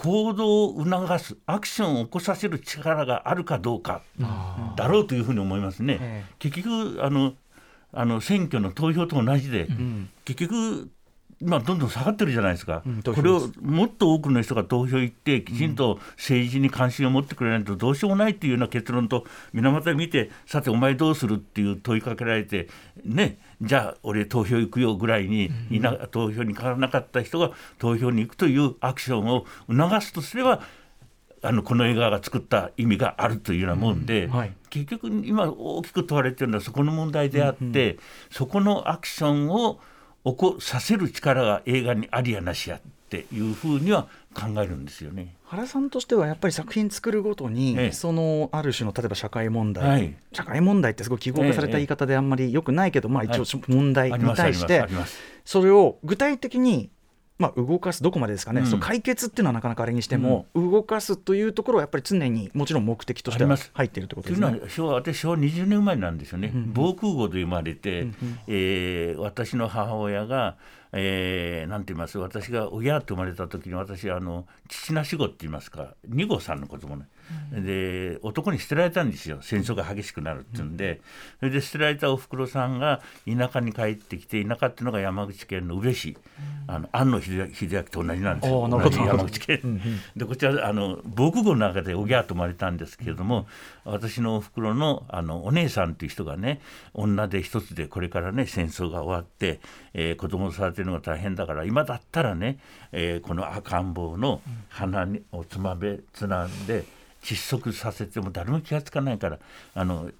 [0.00, 4.00] 行動を促すアクションを起こさせる力があるかどうか
[4.74, 5.98] だろうというふうに思いますね。
[6.00, 7.34] え結局あの
[7.92, 9.68] あの選挙の投票と同じで、
[10.24, 10.90] 結局
[11.42, 22.68] 今どんどん下がってるじゃないですか、うんこれをもっと多くの人が投票行ってきちんと政治に関心を持ってくれないとどうしようもないっていうような結論と水俣見てさてお前どうするっていう問いかけられて
[23.04, 30.62] ねじゃあ俺投票行くよぐらいにいな投票に変わらなかった人が投票に行くというアクションを促すとすれば
[31.42, 34.52] あのこの映画が作った意味があるというようなもんで、うんはい。
[34.68, 37.98] 結局今大きく問われているのはそこの問題であって、
[38.30, 39.80] そこのアクションを
[40.24, 45.34] 起こさせる力が映画にありやなしやっていうふうには考えるんですよね。
[45.44, 47.92] 原さんとしてはやっぱり作品作るごとに、ええ。
[47.92, 50.16] そのある種の例えば社会問題、はい。
[50.32, 55.18] 社会問題ってすごい記号化された言い方であんまり良くないけど、まあ一応は問題に対してあります。
[55.44, 56.90] それを具体的に
[57.40, 58.66] まあ、動かすどこまでですかね、うん。
[58.66, 64.64] その解決っていうのはなかなかあれにしても、動かすというところはやっぱり常にもちろん目的としては入っているということというのですね。
[64.64, 68.38] は昭和私昭和20年生まれなんですよね、うん防空壕で生まれて、うんうん。
[68.46, 70.58] えー私の母親が、
[70.92, 72.18] えーなんて言います？
[72.18, 75.94] 私が親と生まれた時に私あの父なし子って言いますか？
[76.08, 77.06] 二号さんの子供ね、
[77.52, 79.38] で男に捨てられたんですよ。
[79.40, 81.00] 戦争が激しくなるっていうんで、
[81.38, 86.16] それで捨てられたおふくろさんが田舎に帰ってきて田舎っていうのが山口県の宇部市、
[86.66, 88.68] あの庵野秀秀明と同じなんですよ。
[88.68, 89.60] 同じ山口県。
[89.62, 89.80] うんうん。
[90.16, 93.46] でこちらあの防空壕の中でおぎゃーと生まれたんですけれども、
[93.84, 96.60] 私のおふくろのあのお姉さんという人がね
[96.94, 99.60] 女で一つでこれからね戦争が終わって、
[99.94, 102.58] えー子供を育てるのが大変だから今だったらね、
[102.92, 106.84] えーこの赤ん坊の鼻にをつまべつなんで、
[107.22, 109.38] 窒息させても誰も気がつかないから
[109.74, 110.10] あの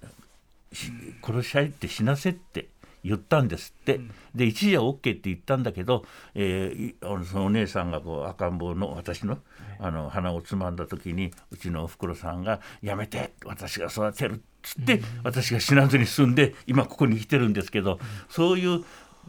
[0.71, 0.91] し
[1.23, 2.67] 殺し合いって死なせって
[3.03, 3.99] 言ったんですって、
[4.35, 9.39] で一時は OK って言ったんだけど、えーそのお姉さんがこう赤ん坊の私の
[9.79, 18.85] あの鼻をつまんだ時にうちのおふくろさんが「やめて私が育てる」っつって、私が死なずに済んで今ここに来てるんですけど、そういう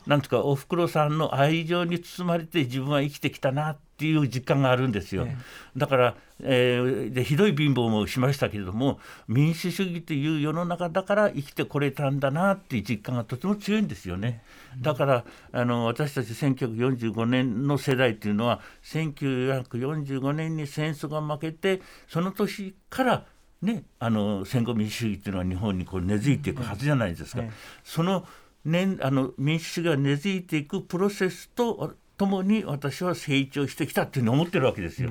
[0.06, 5.28] なんとかおふくろさんの愛情に包まれて自分は生きてきたなっていう実感があるんですよ。
[5.76, 14.42] だから、えーでひどい貧乏もしましたけれども民主主義という世の中だから生きてこれたんだなっていう実感がとても強いんですよね。
[14.80, 23.26] だからあの私たち1945年の世代っていうのは1945年に戦争が負けてその年から
[23.62, 27.42] ね、あの戦後民主主義っていうのは日本にこう根付いていくはずじゃないですか。
[27.42, 27.50] ええ
[27.84, 28.26] その,、
[28.64, 35.10] ね、あの民主主義が根付いていくプロセスとともに私は成長してきたっていう思ってるわけですよ。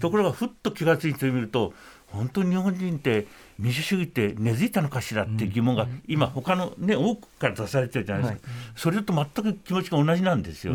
[0.00, 1.72] ところがふっと気が付いてみると
[2.08, 3.26] 本当に日本人って
[3.58, 10.74] 民主主義って根付いたのかしらっていう疑問が今他のね多くから出されてるじゃないですか、それと全く気持ちが同じなんですよ。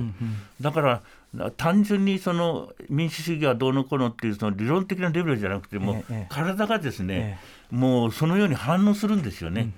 [0.61, 1.01] だから
[1.57, 9.71] 単純にその民主主義がどうのこうのっていうその理論的なレベルじゃなくても、ええ体がですね、もうそのように反応するんですよね。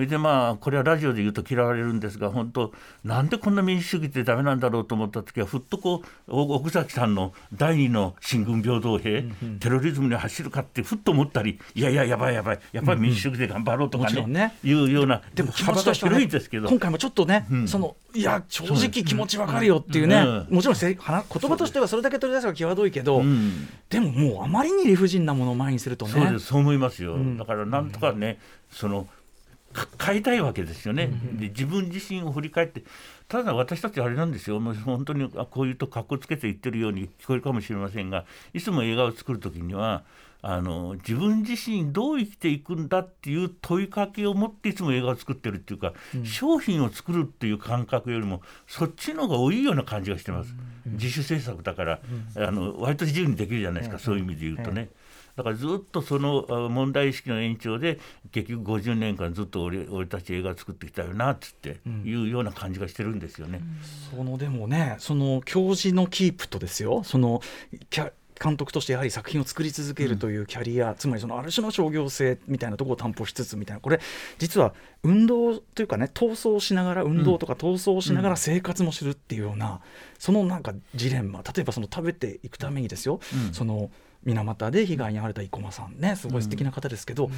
[0.00, 2.72] それでまあこれはラジオで言うと嫌われるんですが本当
[3.04, 9.24] なんでこんな民主主義ってダメなんだろうと思った時はふっとこうお奥崎さんの第二の新軍平等兵、
[9.60, 14.54] テロリズムに走るかってふっと思ったりいやいややばいやばいやっぱり民主主義で頑張ろうとかもちろんね。
[14.64, 16.70] いうようなでも幅が広いですけど。
[16.70, 17.68] 今回もちょっとね、うん。
[17.68, 20.16] そのいや正直気持ちわかるよっていうね、
[20.48, 20.54] うん。
[20.54, 21.24] もちろん言葉
[21.58, 23.68] としてはそれだけ取り出すのが際どいけど、うん。
[23.90, 26.12] でももうあまりに理不尽なものを前にするとね。
[26.12, 26.46] そうです。
[26.46, 27.36] そう思いますよ、ん。
[27.36, 28.38] だからなんとかね、
[28.70, 29.10] そのか
[30.04, 32.82] 変えたいわけですよね、で自分自身を振り返って
[33.28, 34.58] ただ私たちあれなんですよ。
[34.58, 40.02] もう本当にあこういうとかっこつけて言ってるように聞こえるかもしれませんがいつも映画を作る時には
[40.42, 45.92] あの自分自身どう生きていくんだっていう問いかけを持っていつも映画を作ってるっていうか、
[46.24, 50.54] 商品を作るっていう感覚よりもそっちの方が多いような感じがしてます、
[50.86, 52.00] 自主制作だから、
[52.36, 54.88] あの割と自由にできるじゃないですか、そういう意味で言うとね。
[55.36, 57.98] だからずっとそのあ問題意識の延長で
[58.32, 63.60] 結局50年間ずっと俺俺たち映画作ってきたよなっつっていうような感じがしてるんですよね。
[64.10, 67.02] そのでもねその教授のキープとですよ。
[67.04, 67.40] その
[67.90, 68.12] キャ
[68.42, 73.80] 監督としてやはり作品を作り続けるというキャリア、つまりそのある種の商業性みたいなところを担保しつつみたいな。
[73.80, 74.00] これ
[74.38, 79.82] 実は運動というかね闘争しながら運動とか闘争しながら生活もするっていうような、
[80.18, 81.42] そのなんかジレンマ。
[81.42, 83.52] 例えばその食べていくためにですよ、うん。
[83.52, 83.90] その
[84.24, 87.30] 水俣で被害に遭われた生駒さんねすごい素敵な方ですけど、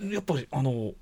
[0.00, 0.92] やっぱりあの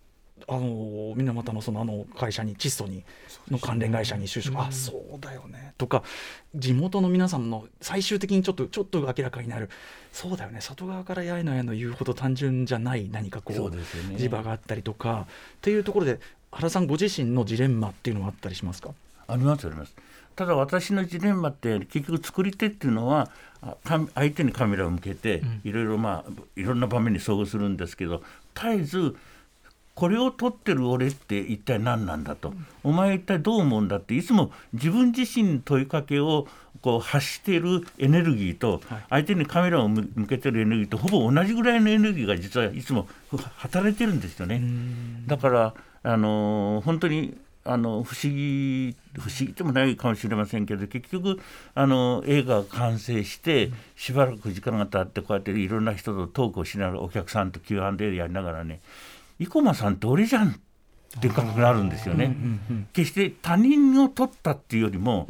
[0.48, 3.04] あの水俣のそのあの会社に窒素に
[3.50, 6.02] の関連会社に就職、あそうだよねとか
[6.54, 9.70] 地元の皆さんの最終的にちょっとちょっと明らかになる
[10.12, 13.78] そうだよね外側からやいのやいの言うほど単純じゃない何かこそうね。
[14.16, 16.18] 磁場があったりとかっていうところで
[16.50, 18.90] 原さんご自身のジレンマっていうのはあったりしますか？
[19.28, 19.94] ありますあります。
[20.36, 23.30] ただ私のジレンマって結局作り手っていうのは
[24.14, 28.22] 相手にカメラを向けていろいろまあいろんな場面に遭遇するんですけど
[28.54, 29.16] 絶えず
[29.94, 36.48] これを撮ってる俺って一体何なんだと、お前一体どう思うんだっていつも自分自身に問いかけを
[36.80, 43.06] こう発しているエネルギーと、相手にカメラを向向けてるエネルギーとほぼ同じぐらいのエネルギーが実はいつも
[43.56, 44.62] 働いてるんですよね。
[45.26, 51.38] だからあのー本当にあの不思議不思議でもないかもしれませんけど結局
[51.74, 58.80] あの映画が完成してしばらく時間が経ってこうやっていろんな人とトークをしながらお客さんと Q&A やりながらね
[59.38, 62.34] 生駒さんって俺じゃんっていう感覚があるんですよね。
[62.92, 65.26] 決して他人を取ったっていうよりも、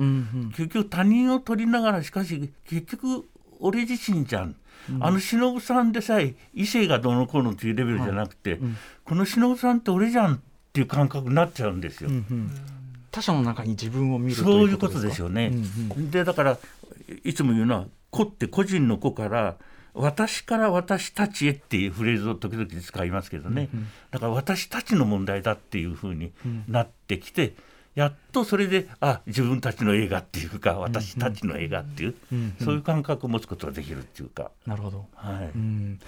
[0.57, 3.27] 結局他人を取りながらしかし結局
[3.59, 4.55] 俺自身じゃん。
[5.01, 8.61] あの忍さんでさえ異性がどうのこうのっていうレベルじゃなくて、
[9.05, 12.09] この忍さんって俺じゃんっていう感覚になっちゃうんですよ。
[13.11, 15.03] 他者の中に自分を見るとそういうことですか？
[15.03, 15.51] とですよね。
[15.95, 16.59] うんでだから
[17.25, 19.57] いつも言うのは「子」って個人の子から
[19.93, 23.69] 「私から私たちへ」っていうフレーズを時々使いますけどね、
[24.11, 26.33] だから私たちの問題だっていうふうに
[26.69, 27.55] なってきて、
[27.95, 32.15] やっとそれであ自分たちの映画っていうか私たちの映画っていう、
[32.65, 34.51] そういう感覚を持つことができるっていうか。
[34.65, 35.07] なるほど。
[35.15, 35.51] はい。
[35.55, 36.01] うん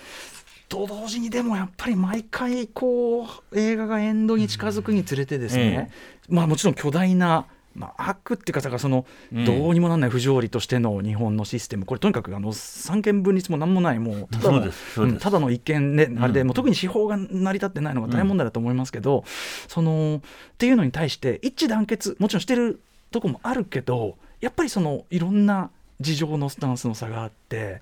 [0.74, 5.90] と同時にでもやっぱり毎回こう映画がエンドに近づくにつれてですね、
[6.28, 9.44] まあもちろん巨大なまあ、悪っていうかだからそのうん。
[9.44, 19.24] どうにもなんない不条理としての日本のシステム、これとにかくあの三権分立もなんもないもうただのただの一見ねあれで、うんもう特に司法が成り立ってないのが大問題だと思いますけど、
[19.66, 25.70] そのっていうのに対して一致団結もちろんしてるとこもあるけどやっぱりそのいろんな
[26.00, 27.80] 事情のスタンスの差があって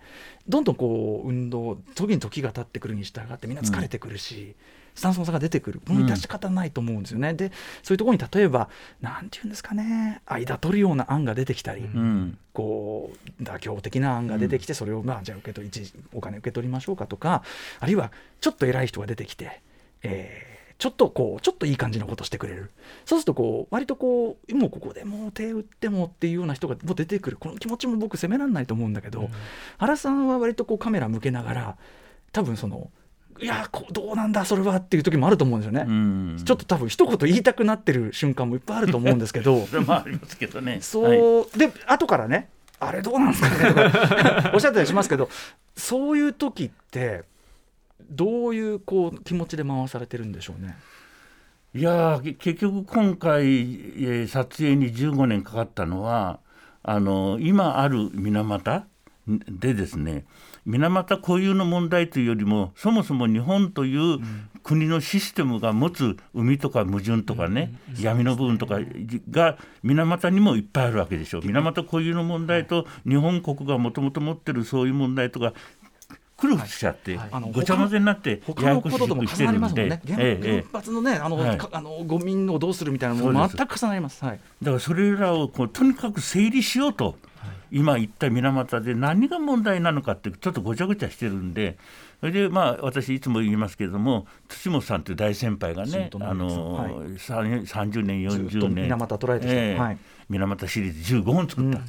[0.49, 4.55] どんどんこう運動時に時が経ってくるに従ってみんな疲れてくるし、
[4.95, 5.81] スタンスの差が出てくる。
[5.87, 7.51] この致し方ないと思うんですよね、で
[7.83, 8.69] そういうところに例えば
[9.01, 12.39] なんていうんですかね間取るような案が出てきたり、うん。
[12.53, 17.43] こう妥協的な案が出てきてそれをまあじゃあ受け取りお金受け取りましょうかとか
[17.81, 19.63] あるいはちょっと偉い人が出てきて、
[20.03, 20.52] えー
[20.83, 22.73] ちょっとこうちょっといい感じのことしてくれる。
[23.05, 29.31] そうするとこう割とこうもうここでもう手打ってもっていうような人がもう出てくるこの気持ちも僕責められないと思うんだけど、
[29.79, 31.77] 原さんは割とこうカメラ向けながら
[32.33, 32.91] 多分その
[33.41, 35.85] いやこうどうなんだそれはっていう時もあると思うんですよね。
[35.87, 36.43] うん。
[36.45, 39.65] ちょっと多分一言言いたくなってる瞬間もいっぱいあると思うんですけど。
[39.71, 40.79] それもありますけどね。
[40.81, 41.59] そう、はい。
[41.61, 42.49] で後からね
[42.81, 45.29] あれどうなんですかねとか おっしゃったりしますけど
[45.77, 47.23] そういう時って
[48.13, 50.77] どういうこう気持ちで回されてるんでしょうね？
[51.75, 56.39] いや結局今回、えー撮影に15年かかったのは
[56.83, 58.85] あの今ある水俣
[59.27, 60.25] でですね
[60.67, 64.19] 水俣固有の問題というよりもそもそも日本という
[64.63, 68.79] 国のシステムが持つ海とか矛盾とかね、闇の部分とか
[69.31, 71.39] が水俣にもいっぱいあるわけでしょ。
[71.39, 75.53] う水俣固有の問題と日本国がもともと持ってるそういう問題とか
[76.43, 80.03] クルフしちゃって、あのごちゃ混ぜになって他のこととも重なりますもんね。
[80.05, 80.61] 原ええええ。
[80.63, 81.57] 原発のね、あの、はい。
[81.57, 84.25] かあのゴミをどうするみたいなも全く重なります。
[84.25, 84.41] はい。
[84.61, 87.15] だからそれらをこうとにかく整理しようと、
[87.71, 91.79] 今言った水俣で何が問題なのかってちょっとごちゃごちゃしてるんで
[92.21, 99.55] それでまあ私いつも言いますけれども土本さんという大先輩がねあの、さん30年ずっと40年水俣捉えてきた。
[99.55, 99.79] ええ。
[99.79, 99.99] はい。
[100.29, 101.81] 水俣シリーズ15本作った。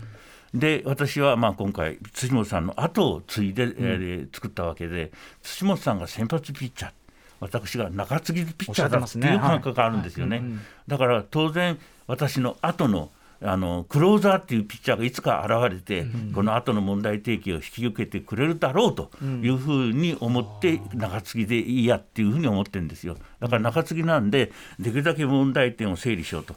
[0.53, 6.91] で私はまあ今回土本さんの後を継いで、えー作ったわけで土本さんが先発ピッチャー。
[7.39, 10.41] 私が中継ぎピッチャーだっていう感覚があるんですよね。
[10.87, 11.77] だから当然
[12.07, 13.11] 私の後の
[13.45, 23.17] あのクローザーっていうピッチャーがいつか現れて、この後の問題提起を引き受けてくれるだろうというふうに思って中継ぎでいいやっていうふうに思ってるんですよ。
[23.41, 26.55] だから中継ぎなんでできるだけ問題点を整理しようと。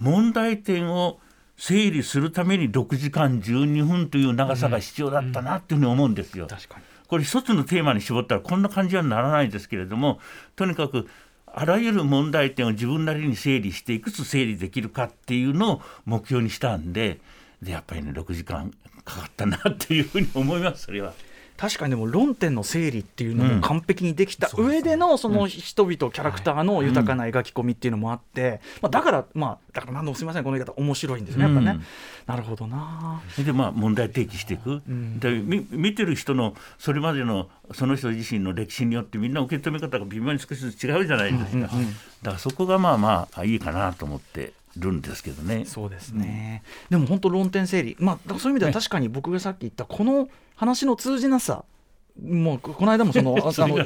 [0.00, 1.20] 問題点を
[1.56, 6.46] 整理するために6時間12分という長さが必要だったなっていうふうに思うんですよ。
[6.46, 6.84] 確かに。
[7.06, 10.18] これ一つのテーマに絞ったらこんな感じはならないですけれども
[10.56, 11.06] とにかく
[11.46, 17.20] あらゆる問題点を自分なりに整理していくつ整理できるかっていうのを目標にしたんで
[17.62, 18.72] でやっぱりね6時間
[19.04, 21.12] かかったなっていうふうに思いますそれは。
[21.56, 23.56] 確かにでも論点の整理っていうのうん。
[23.56, 31.84] も完璧にできた上でのその人々キャラクターの豊かな描き込みっていうのもあって、まあ、だからまあだから何度もすみませんこの言い方面白いんですねやっぱね、うん
[32.26, 33.20] なるほどな。
[33.38, 41.76] でまあ問題提起していく、でみ見てる人のそれまでのその人自身の歴史によってみんな受け止め方が微妙に少しずつ違うじゃないですか、だか
[42.22, 45.64] らそこがまあまあいいかなと思ってるんですけどね。
[45.66, 47.96] そうですね、でも本当論点整理。
[47.98, 51.64] まあそういう意味では確かに僕がさっき言ったこの話の通じなさ
[52.22, 53.84] もうここの間もその ああの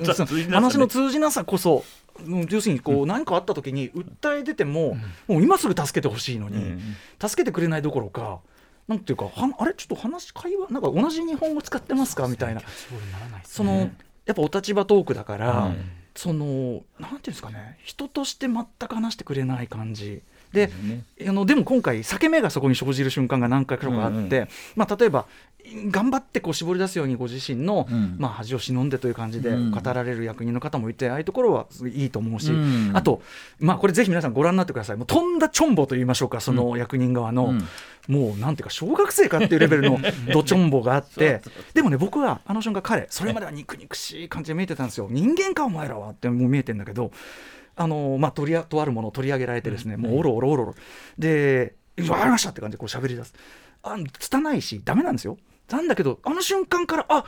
[0.50, 1.84] 話の通じなさこそ
[2.24, 6.80] うん要するにこう何かあった時に訴え出ても、もう今すぐ助けてほしいのに、うん
[7.20, 8.40] 助けてくれないどころか
[8.86, 9.74] なんていうかはあれ？
[9.74, 10.68] ちょっと話会話？
[10.70, 12.28] なんか同じ日本語使ってますか？
[12.28, 12.62] みたいな。
[13.44, 13.90] その
[14.26, 15.90] やっぱお立場トークだから、うん。
[16.14, 17.78] そのなんていうんですかね。
[17.84, 20.22] 人として全く話してくれない感じ
[20.52, 20.70] で,、
[21.26, 25.26] あのでも今回裂け目がそこに生じる瞬間が何回かあって、うんまあ、例えば
[25.90, 28.16] 頑張ってこう絞り出すようにご自身の、うん。
[28.18, 29.70] まあ、恥を忍んでという感じでうん。
[29.70, 32.92] 語られる役人の方もいて、ああいうところはいいいと思うし、うん。
[32.94, 33.22] あと、
[33.58, 34.96] まあ、これぜひ皆さんご覧になってください。
[34.96, 37.68] もうとんだチョンボと言いましょうかその役人側の、うん。
[38.08, 39.98] もうなんていうか小学生かっていうレベルの
[40.32, 41.42] ドチョンボがあって
[41.74, 45.08] でもね僕はあの瞬間彼それまでは肉肉しい感じで見えてたんですよ。
[45.10, 47.10] 人間かお前らはってもう見えてんだけど
[47.78, 50.74] あのまあ取りあとあるものを取り上げられてですねもうおろおろおろおろ。
[51.16, 53.34] で分かりましたって感じでこう喋り出す。
[53.82, 55.38] あ拙いしダメなんですよ。
[55.70, 57.24] なんだけどあの瞬間からあ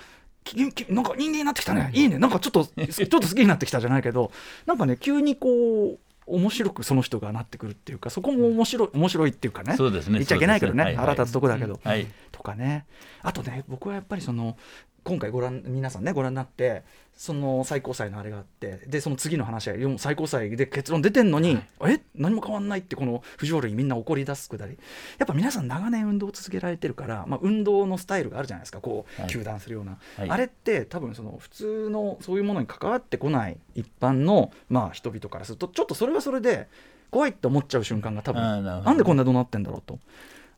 [0.88, 1.90] なんか人間になってきたね。
[1.94, 2.18] いいね。
[2.18, 4.32] なんかちょっとちょっと好きになってきたじゃないけど
[4.66, 5.48] なんかね急にこ
[5.92, 9.76] う面白くその人がなってくるっていうかそこも面白い面白いっていうかね。
[9.76, 10.14] そうですね。
[10.14, 10.98] 言っちゃいけないけどね、そうですね。
[10.98, 11.14] はい。
[11.14, 12.06] 腹立つとこだけど、はい。
[12.32, 12.86] とかね。
[13.22, 14.56] あとね僕はやっぱりその
[15.04, 16.82] 今回ご覧皆さんねご覧になって
[17.14, 22.00] その最高裁のあれがあってでその次の話はよ最高裁で結論出てんのに、え？
[22.14, 24.78] 何も変わんないってこの藤原にみんな怒り出すくだり。
[25.18, 28.80] やっぱ皆さん長年運動を続けられてるから、まあ、運動のスタイルがあるじゃないですか。
[28.80, 29.30] こうはい。
[29.30, 30.30] 糾弾するような、はい。
[30.30, 36.68] あれって多分その普通のそういうものに関わってこない一般の、まあ、人々からするとちょっとそれはそれで
[37.10, 39.98] 怖いって思っちゃう瞬間が多分なんでこんなどうなってんだろうと。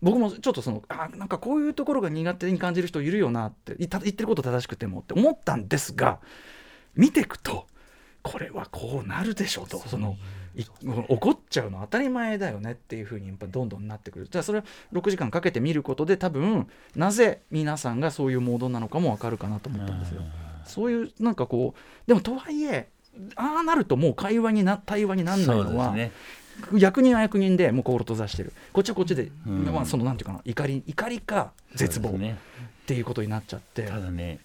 [0.03, 6.18] 僕もちょっとそのあなんかこういうところが苦手に感じる人いるよなって言ってること正しくてもって思ったんですが
[6.96, 7.66] 見ていくと
[8.22, 9.78] これはこうなるでしょうと。
[9.78, 10.16] その
[10.55, 10.64] い
[11.09, 14.28] 怒っちゃうの当たり前だよねっていうふうにやっぱどんどんなってくる。
[14.28, 20.22] じゃあそれは6時間かけて見ることで多分なぜ皆さんがそういうモードなのかも分かるかなと思ったんですよ。
[20.66, 22.88] そういうなんかこうでもとはいえ
[23.36, 26.12] ああなるともう会話にな対話にならないのは、ね
[26.74, 28.53] 役人は役人でもう心閉ざしてる。
[28.72, 29.64] こっちはこっちで、ん。
[29.64, 32.38] まあ、そのなんていうかな怒り怒りか絶望ね。
[32.86, 33.82] ていうことになっちゃって。
[33.82, 34.38] ただね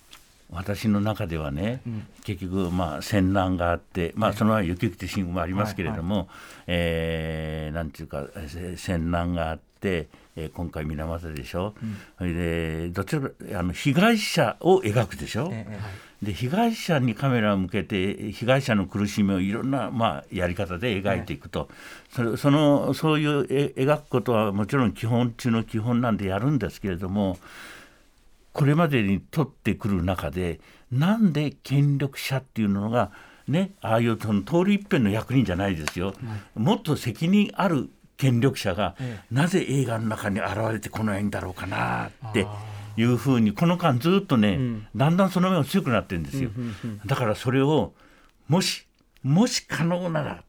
[0.49, 2.07] 私の中ではね、うん。
[2.23, 6.29] 結局まあ戦乱があって、まあ、その前雪雪信号もありますけれども、
[6.67, 11.73] えーなんていうかえー戦乱があって、えー今回水俣でしょ、
[12.17, 15.79] それでどちらあの被害者を描くでしょ、ええ
[16.21, 21.69] で被害者にカメラを向けて被害者の苦しみをいろんな、まあ、やり方で描いていくと、
[22.09, 27.37] それそのそういうえ描くことはもちろん基本中の基本なんでやるんですけれども
[28.51, 30.59] これまでに取ってくる中で
[30.91, 33.11] なんで権力者っていうのが
[33.47, 36.13] ねああいうその通り一遍の役人じゃないですよ、
[36.55, 38.95] もっと責任ある権力者が、
[39.31, 42.47] なぜ映画の中に現れてこないんだろうかなって
[42.97, 44.59] いうふうにこの間ずっとね、
[44.95, 46.49] だんだんその目が強くなってるんですよ、
[47.05, 47.93] だからそれを
[48.47, 48.85] もし
[49.23, 50.43] もし可能なら、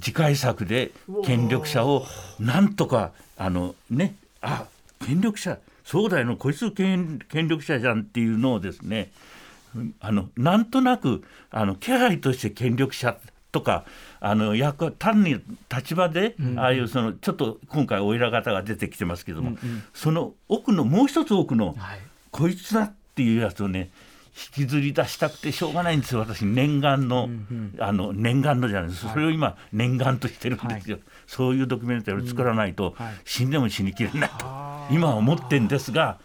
[0.00, 0.92] 次回作で
[1.24, 2.04] 権力者を
[2.38, 4.66] なんとかあのねあ
[5.04, 9.10] 権力者そうだよなこいつ権権力者じゃんっていうのをですね
[10.00, 13.16] あのなんとなくあの気配として権力者
[13.50, 13.84] とか
[14.20, 15.40] あの役単に
[15.74, 19.56] 立場で、ああいうそのちょっと今回おいら方が出てきてますけども、
[19.94, 21.74] その奥のもう一つ奥の、
[22.30, 23.90] こいつだっていうやつをね
[24.56, 27.28] 引きずり出したくてしょうがないんですよ私念願の、
[27.80, 32.94] あの念願のじゃないです、それを今念願としてるんですよ、そういうドキュメンタリーを作らないと、
[33.24, 34.46] 死んでも死にきれないと
[34.90, 36.18] 今は思ってんですが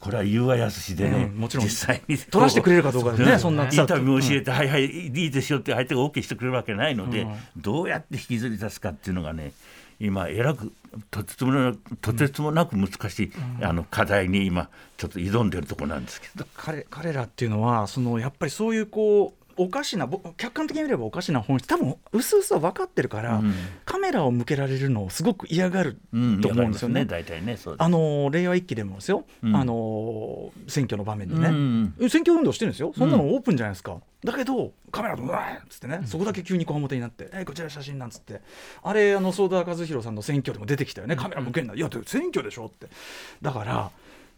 [0.00, 1.66] これは言うはやすしでね、うんもちろん。
[1.66, 2.16] 実際に。
[2.16, 3.64] 取らせてくれるかどうかですねそんな。
[3.64, 7.26] インタビューを教えて、はいはいいいですよって相手が OK してくれるわけないので、
[7.56, 9.52] どうやって引きずり出すかっていうのがね
[10.00, 10.72] 今えらく
[11.10, 16.46] とてつもなとてつもなく難しい、あの課題に今ちょっと挑んでるところなんですけど。
[16.56, 23.52] 彼彼らっていうのはそのやっぱりそういうこうおかしなぼ客観的に見ればおかしな本質多分うすうすは分かってるから、うん。
[23.84, 27.04] カメラを向けられるのをすごく嫌がるうん、と思うんですよね。
[27.04, 27.82] 大体ね、そうです。
[27.84, 29.54] あの令和一期でもですよ、うん。
[29.54, 31.94] あの選挙の場面でね、うん。
[32.00, 38.40] え選挙運動してるんですよ、そんなのオープンじゃないですか、だけど、カメラでうわーっつってね、そこだけ急にこわもてになって、えこちら写真なんつって、
[38.82, 42.86] あれ、あの相田和弘さんの選挙でも出てきたよね、カメラ向けんな、いや、で選挙でしょって、
[43.42, 43.90] だから、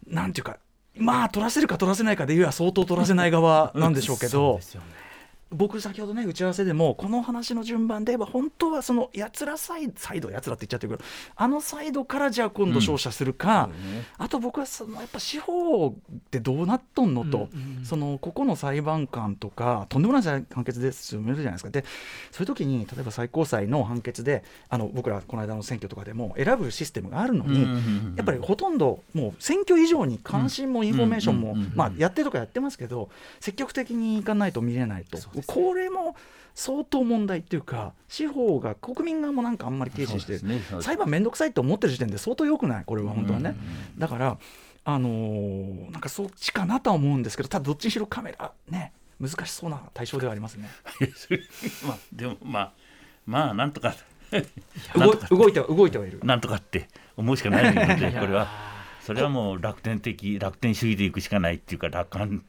[0.05, 0.57] なんていうか、
[0.95, 4.59] まあ、撮らせるか撮らせないかで言えば相当撮らせない側なんでしょうけど。
[5.53, 13.69] 僕先ほどね打ち合わせでもこの話の順番で言えば本当はそのやつらサイサイドやつらって言っちゃってるけどあのサイドからじゃあ今度勝者するか、
[14.17, 15.93] あと僕はそのやっぱ司法っ
[16.31, 17.49] てどうなっとんのと、
[17.83, 21.63] そのここの裁判官とかとんでもない判決です読めるじゃないです。
[21.63, 21.85] かで
[22.31, 31.75] そういう時に例えば最高裁の判決であの僕らこの間の選挙とかでも選ぶシステムがあるのに、うんうんうんやっぱりほとんどもう選挙以上に関心もインフォメーションも、うんうんうんうん。
[31.75, 36.15] まあ、やってるとかやってますけど積極的にいかないと見れないと、これも
[36.55, 40.61] 相当問題っていうか司法が国民側もなんかあんまり軽視して、ね。
[40.81, 43.55] 裁判面倒くさいと思ってる時点で相当良くないこれは本当はね、
[43.97, 44.37] だから
[44.85, 50.69] あのーなんかそっちかなとは思うんですけどただどっちにしろカメラね難しそうな対象ではありますね。
[51.87, 52.73] まあでもまあ
[53.25, 53.95] まあなんとか
[54.95, 56.19] 動い動いては動いてはいる。
[56.23, 58.72] なんとかって思うしかないのでこれは
[59.05, 62.43] それはもう楽天的楽天主義でいくしかないっていうか楽観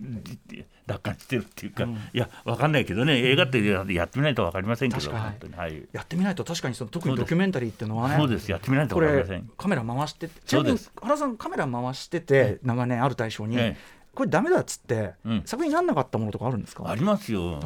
[0.86, 5.34] 楽観してるっていうか、いやわかんないけどね映画ってやってみないとわかりませんけどは
[5.68, 5.88] い。
[5.92, 8.16] やってみないと確かにその特にドキュメンタリーっていうのはね。
[8.16, 8.50] そうです。
[8.50, 9.50] やってみないとこれわかりません。
[9.56, 13.76] カメラ回しててちなみに原さんカメラ回してて長年ある対象に、え
[14.14, 15.42] これダメだっつって、うん。
[15.44, 16.88] 作品にならなかったものとかあるんですか？
[16.88, 17.58] ありますよ、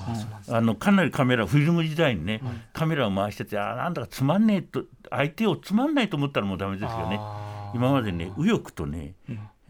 [0.49, 2.41] あのかなりカメラ、フィルム時代にね、
[2.73, 7.21] カメラを回してて、あなんだかつまんねえと、相手をつまんないと思ったらもうだめですよね、
[7.75, 9.15] 今までね、右翼とね、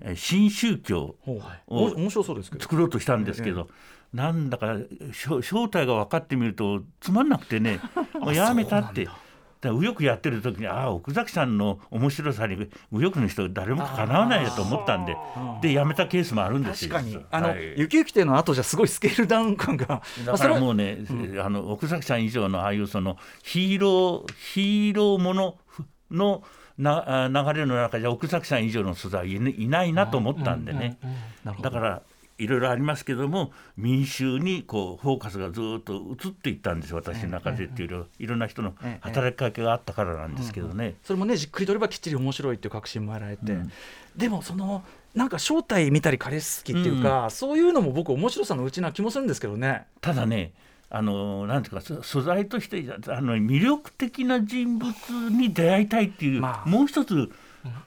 [0.01, 1.43] え新宗教ほう。
[1.67, 2.63] おお面白そうですけど。
[2.63, 3.69] 作ろうとしたんですけど、
[4.13, 4.77] なんだか
[5.13, 7.81] 正正体が分かってみると、つまんなくてね、
[8.21, 9.09] もうやめたって。
[9.61, 9.73] だ。
[9.73, 12.57] 右翼やってる時にああ奥崎さんの面白さに
[12.91, 15.17] 右翼の人誰もかなわないやと思ったんで
[15.63, 17.25] でやめたケースもあるんですよ確かに。
[17.31, 17.75] あの、はい。
[17.77, 20.03] ゆきゆき亭の後じゃすごいスケールダウン感が。
[20.25, 20.99] まだからもうね、
[21.43, 25.57] あの奥崎さん以上のああいうそのヒーローヒーローもの
[26.11, 26.43] の
[26.79, 30.99] なあ流れの中じゃ奥崎さん以上の素材はいないいないなと思ったんでね、
[31.61, 32.03] だから
[32.39, 40.95] いろいろありますけども民衆にこうフォーカスがずっと移っていったんです私の中でっていういろんな人のええ働きかけがあったからなんですけどね。
[41.03, 43.57] それもねじっくり撮ればきっちり面白いっていう確信も得られて、
[44.17, 49.87] でもそのなんか正体見たり彼好きっていうか、そういうのも僕面白さのうちな気もするんですけどね。
[50.01, 50.53] ただね
[50.91, 54.95] あのなんていうかそ素材としてあの魅力的な人物
[55.31, 56.69] に出会いたいっていう、まあ。
[56.69, 57.31] もう一つ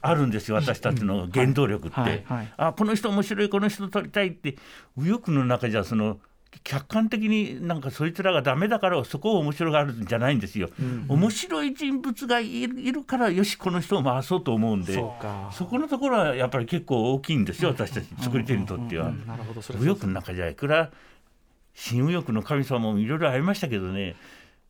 [0.01, 4.55] あるんですよ私たちの原動力って、はいはいあこの人面白いこの人撮りたいって
[4.95, 6.19] 右翼の中じゃその
[6.63, 10.69] 客観的になんかそいつらがダメだからそこを面白がるんじゃないんですよ、
[11.07, 14.93] 面白い人物がいるからよしこの人を回そうと思うんで
[15.53, 19.13] そこのところはやっぱり結構大きいんですよ私たち作り手にとっては。
[19.75, 20.91] 右翼の中じゃいくら
[21.73, 24.15] 新右翼の神様もいろいろありましたけどね。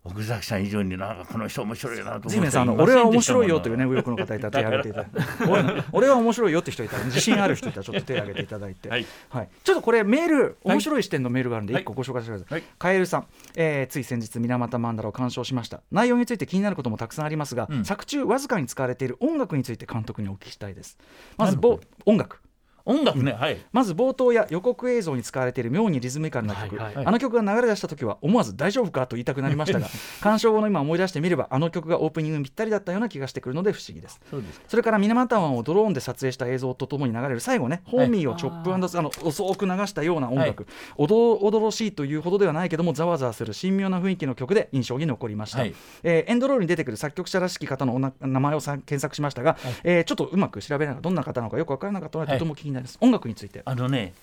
[0.03, 5.03] 奥崎さん以上になんかこの人面白いなと思ってさんあの俺は面白いよというね右翼の方いたら手を挙げていた。
[5.03, 5.11] だい。
[5.11, 6.97] て 俺俺は面白いよって人いた。
[6.97, 8.89] ら自信ある人いたらちょっと手を挙げていただいて。
[8.89, 9.05] はい。
[9.29, 11.83] はい、ちょっとこれメール面白い視点のメールがあるんではい。
[11.83, 12.63] 一個ご紹介してください、はい。
[12.79, 15.81] カエルさん、えーつい先日水俣曼荼羅を鑑賞しました。
[15.91, 17.85] 内容について気になることもたくさんありますが、うん。
[17.85, 20.97] 作中わずかに使われている音楽について監督にお聞きしたいです。
[21.37, 21.59] まず
[22.05, 22.39] 音楽
[22.85, 23.21] 音楽。
[23.23, 23.57] ね、はい。
[23.71, 27.05] まず冒頭や予告映像に使われている妙にリズミカルな曲、はいはい。
[27.05, 29.87] あの曲が流れ出した時は思わず大丈夫かと言いたくなりましたが
[30.21, 34.19] 鑑賞後の今思い出してみればあの曲がオープニングにぴったりだったような気がしてくるので不思議です。
[34.29, 40.67] そうですそれから水俣湾をドローンで撮影した映像とともに流れる最後ね、ホーミーをチョップあの遅く流したような音楽、
[40.97, 45.73] おどおどろしいというほどではないけどもざわざわする神妙な雰囲気の曲で印象に残りました、はい。
[46.03, 52.39] えーエンドロールに出てくる作曲者らしき方のおな名前をさ検索しましたが、えーちょっとうまく調べながらどんな方なのかよく分からなかったので、はい。
[52.39, 52.97] とても気になります。
[53.01, 53.61] 音楽について。
[53.65, 54.13] あのね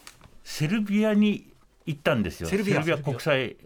[0.44, 1.52] セルビアに
[1.86, 2.48] 行ったんですよ。
[2.48, 2.98] セルビア。
[2.98, 3.56] 国際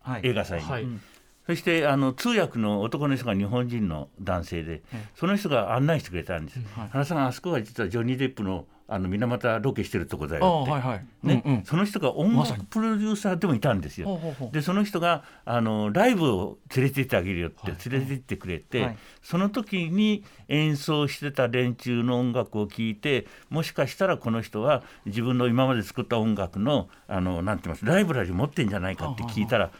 [0.00, 0.20] はい。
[0.22, 0.82] 映画祭に、はい。
[0.84, 1.00] うん。
[1.46, 4.82] そしてあの通訳の男の人が日本人の男性で、
[5.14, 6.88] その人が案内してくれたんです、はい。
[6.90, 11.06] 原さんあそこが実はジョニー・デップのあの水俣ロケしてるとこだあよって、ーはいはい。
[11.22, 11.42] ね。
[11.44, 11.64] うんうん。
[11.64, 14.06] その人が音楽プロデューサーでもいたんですよ。
[14.06, 14.50] ほうほうほう。
[14.52, 18.96] でその人があのライブを連れてってあげるよって連れてってくれて、はい。
[19.22, 27.84] その時に演奏してた連中の音楽を聴いてもしかしたらこの人は自分の今まで作った音楽のあのなんて言います？
[27.84, 29.70] ライブラリ持ってんじゃないかって聞いたら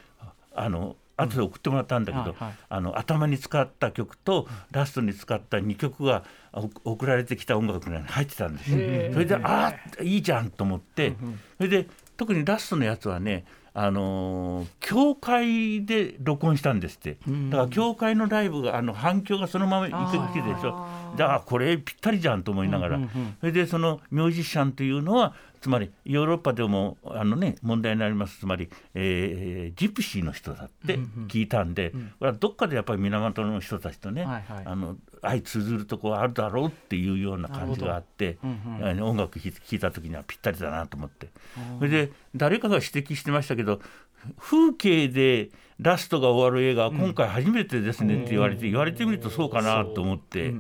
[0.55, 2.55] あの後で送ってもらったんだけど、はいはい。
[2.69, 6.46] あの頭に使った曲とラストに使った2曲がお
[6.85, 8.79] 送られてきた音楽に入ってたんですよ。
[9.13, 11.15] それでああいいじゃんと思って、
[11.59, 11.87] それで
[12.17, 13.45] 特にラストのやつはね
[13.75, 17.19] あのー教会で録音したんですって。
[17.51, 20.87] だから教会のライブがあの反響がそのままいくわけでしょ。
[21.17, 23.01] じゃあこれぴったりじゃんと思いながら、
[23.41, 28.39] それでそのミュージシャンというのはつまりヨーロッパでもあの、ね、問題になります。
[28.39, 30.99] つまり、えージプシーの人だって
[31.29, 34.97] 聞いたんで、これはどっかでやっぱり源の人たちとね、あの
[35.29, 41.29] 相通ずるとこあるだろうっていうような感じがあって、なるほどあの音楽聴いた時にはぴったりだなと思って。
[41.79, 43.81] それで誰かが指摘してましたけど
[44.39, 50.55] 風景でラストが終わる映画は今回初めてですねって言われて、言われてみるとそうかなと思って、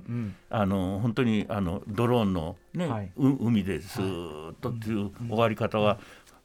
[0.50, 3.12] あの本当にあのドローンの、ねはい。
[3.16, 5.98] う海でスーッとっていう終わり方は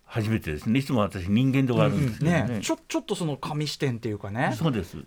[0.06, 0.80] 初めてですね。
[0.80, 2.60] いつも私人間で終わるんですけどね,、ね。
[2.62, 4.54] ちょちょっとその紙視点っていうかね。
[4.58, 4.98] そうです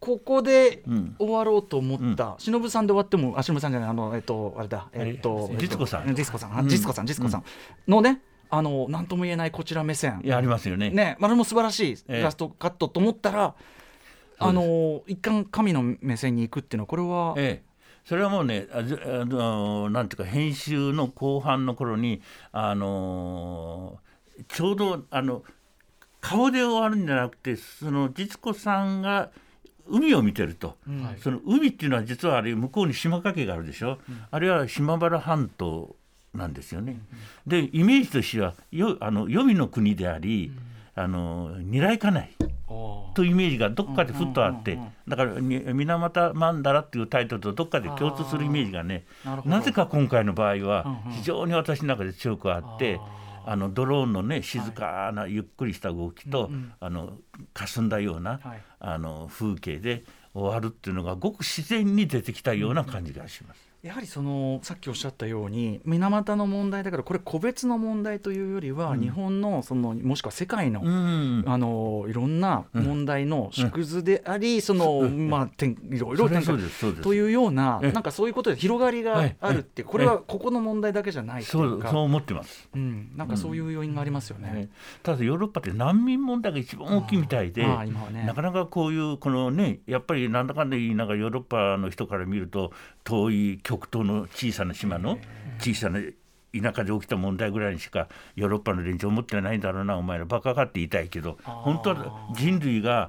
[0.00, 1.16] こここでうん。
[1.18, 4.88] 終わろうと思った、忍さんで終わってもあ忍さんじゃないあのえっとあれだ。
[4.92, 6.14] えっとあれ実子さん。
[6.14, 6.56] 実子さん。
[6.56, 6.68] あうん。
[6.68, 7.44] 実子さん実子さん。
[7.86, 10.20] のねあの何とも言えないこちら目線。
[10.24, 10.90] いやありますよね。
[10.90, 12.22] ねまああれも素晴らしいええ。
[12.22, 13.54] ラストカットと思ったら、
[14.38, 17.70] あの一貫神の目線に行くっていうのはこれは、ええ、
[18.04, 18.82] それはもうねあ
[19.26, 23.98] のなんていうか編集の後半の頃にあの
[24.48, 25.42] ちょうどあの
[26.22, 29.30] 顔で終わるんじゃなくてその実子さんが
[29.90, 30.76] 海を見てると、
[31.22, 33.98] その海っていうのは実はあれ向こうに島掛けがあるでしょ、
[34.30, 35.96] あれは島原半島
[36.34, 37.00] なんですよね。
[37.46, 40.52] でイメージとしてはよあの黄泉の国であり、
[40.94, 42.30] あの二来家内
[43.14, 44.78] というイメージがどっかでふっとあって、
[45.08, 49.04] だからに「水俣曼荼羅」っていうタイトルとどっかで共通するイメージがね。
[49.44, 51.16] なぜか今回の場合はうんうん。
[51.16, 53.00] 非常に私の中で強くあって。
[53.00, 53.19] あ
[53.56, 57.12] のドローンのね静かなゆっくりした動きと、あの
[57.54, 58.62] 霞んだような、はい。
[58.80, 63.69] あの風景で終わるっていうのがごく自然に出てきたような感じがします。
[63.82, 71.44] やはりそのさっきおっしゃったように水俣の問題だからこれ個別の問題というよりは、日本のそのもしくは世界の、うん。
[71.46, 77.02] あのいろんな問題の縮図であり、その、まあ展いろいろそれはそう展開ですそうです。
[77.02, 79.36] というような、えなんかそういうことで広がりがはい。
[79.40, 82.68] あるってこれはここの問題だけじゃないそいうそう思ってます。
[82.74, 84.52] うん、なんかそういう要因がありますよね。
[84.52, 84.68] ね
[85.02, 88.24] ただヨーロッパって難民問題が一番大きいみたいで、ね。
[88.26, 92.72] なかなかこういうこのねやっぱりなんだかんだ言いながらヨーロッパの人から見ると
[93.04, 95.18] 遠い極東の小さな島の
[95.60, 96.00] 小さな
[96.52, 103.08] 田舎で起きた問題ぐらいにしかヨーロッパの連中思ってないんだろうなお前らバカかって言いたいけど本当は人類が、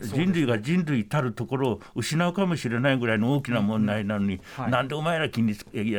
[0.00, 4.70] 人類が人類たるところを失うかもしれないぐらいの大きな問題なのに、はい。
[4.70, 5.56] なんでお前ら気にあ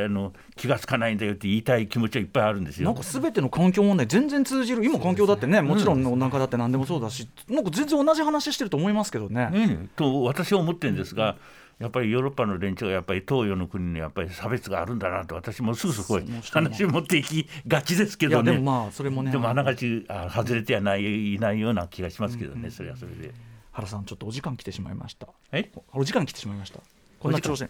[0.07, 2.85] の気がつかないんだよって言いたい気持ちはいっぱいあるんですよ。
[2.85, 3.01] なんか。
[3.01, 9.49] すべての環境問題全然通じる今環境だってねもちろん温暖化だって何でもそうだしなんか全然同じ話してると思いますけどね。
[9.49, 11.35] ね、と私は思ってるんですが、
[11.79, 18.51] やっぱりヨーロッパの連中がやっぱり東洋の国にやっぱり差別があるんだなと私もすぐそこへもちろん話を持っていきがちですけどね。
[18.51, 23.33] でもまあそれもねでもあながちあ外れてはないいないような気がしますけどね、それはそれで。
[23.71, 25.27] 原さんちょっとお時間来てしまいました。
[25.53, 25.71] え？
[25.93, 26.79] お時間来てしまいました。
[27.19, 27.65] こんな調子。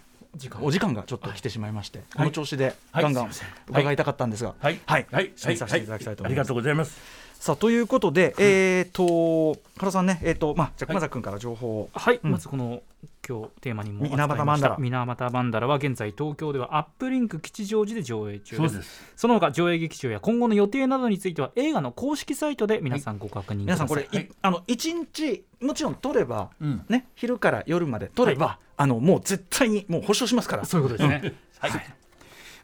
[0.62, 0.94] お時間。
[0.94, 3.04] がちょっと来てしまいまして、この調子ではい。
[3.04, 3.32] ガンガン
[3.68, 4.80] 伺いたかったんですが、はい。
[4.86, 5.32] はい、はい。
[5.36, 6.30] 締めさせていただきたいと思います。
[6.30, 7.00] ありがとうございます。
[7.40, 12.32] さあということで、えっ、と原さんね、えっ、とまあじゃあ熊崎君から情報を、はい、うん。
[12.32, 12.84] まずこの
[13.26, 18.74] 今日テーマにも水俣マンダラ水俣マンダラは現在東京ではアップリンク吉祥寺で上映中です。
[18.74, 19.14] そうです。
[19.16, 24.30] その他上映劇場や今後の予定などについては映画の公式サイトで皆さんご確認ください、皆さんこれ、い。
[24.42, 26.86] あの一日もちろん撮れば、うん。
[26.90, 30.66] ね昼から夜まで撮れば、あのもう絶対にもう保証しますから。
[30.66, 31.99] そういうことですね、はい。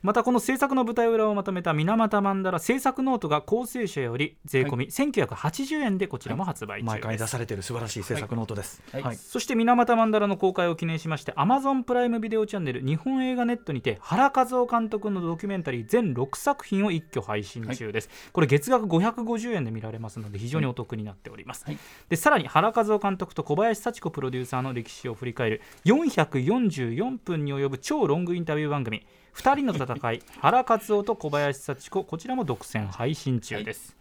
[0.05, 8.83] またこの制作の舞台裏をまとめた水俣マンダラ制作ノートが皓星社より税込み1980円でこちらも発売中毎回です出されている素晴らしい制作ノートです。
[8.91, 9.01] はい。
[9.01, 9.15] はい。
[9.15, 21.79] そして水俣マンダラの公開を記念しまして Amazon プライムビデオチャンネル日本映画 NETにて原一男監督のドキュメンタリー全6作品を一挙配信中です、これ月額550円で見られますので非常にお得になっております、はい。
[22.09, 29.03] でさらに原一男監督と小林佐智子プロデューサーの歴史を振り返る444分に及ぶ超ロングインタビュー番組
[29.35, 33.95] 「2人の戦い原一男と小林佐智子」こちらも独占配信中です、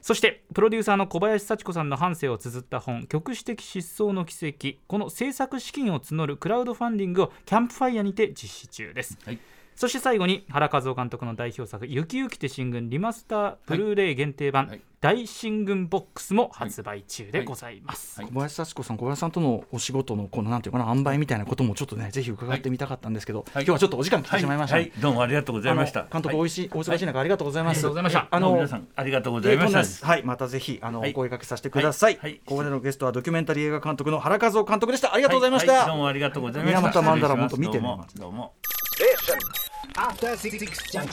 [0.00, 9.38] そしてプロデューサーの小林幸子さんの半生を綴った本「局地的失踪の奇跡」この制作資金を募るクラウドファンディングをキャンプファイヤーにて実施中です、はい。
[9.82, 26.06] そして最後に原和夫監督の代表作「雪雪て進軍」リマスターブルーレイ限定版、はい大進軍ボックスも発売中でございます、はい小林幸子さん、小林さんとのお仕事のこのなんていうかな塩梅みたいなこともちょっとねぜひ伺ってみたかったんですけど、はい今日はちょっとお時間来てしまいました、はい、はいどうもありがとうございました。
[26.12, 27.78] 監督、おはいいしい、お忙しい中ありがとうございます。
[27.78, 30.06] ありがとうございましたあの皆さんありがとうございました。
[30.06, 32.12] はい、またぜひあの、はいお声掛けさせてください。
[32.12, 35.12] はいはいここまでのゲストはドキュメンタリー映画監督の原和夫監督でした。
[35.12, 35.72] ありがとうございました。
[35.72, 36.80] ははどうもありがとうございました。
[36.80, 38.54] 水俣マンダラ失礼します本当見てねどうもどうも。
[39.02, 39.61] Station.
[39.96, 41.12] After Six Junction.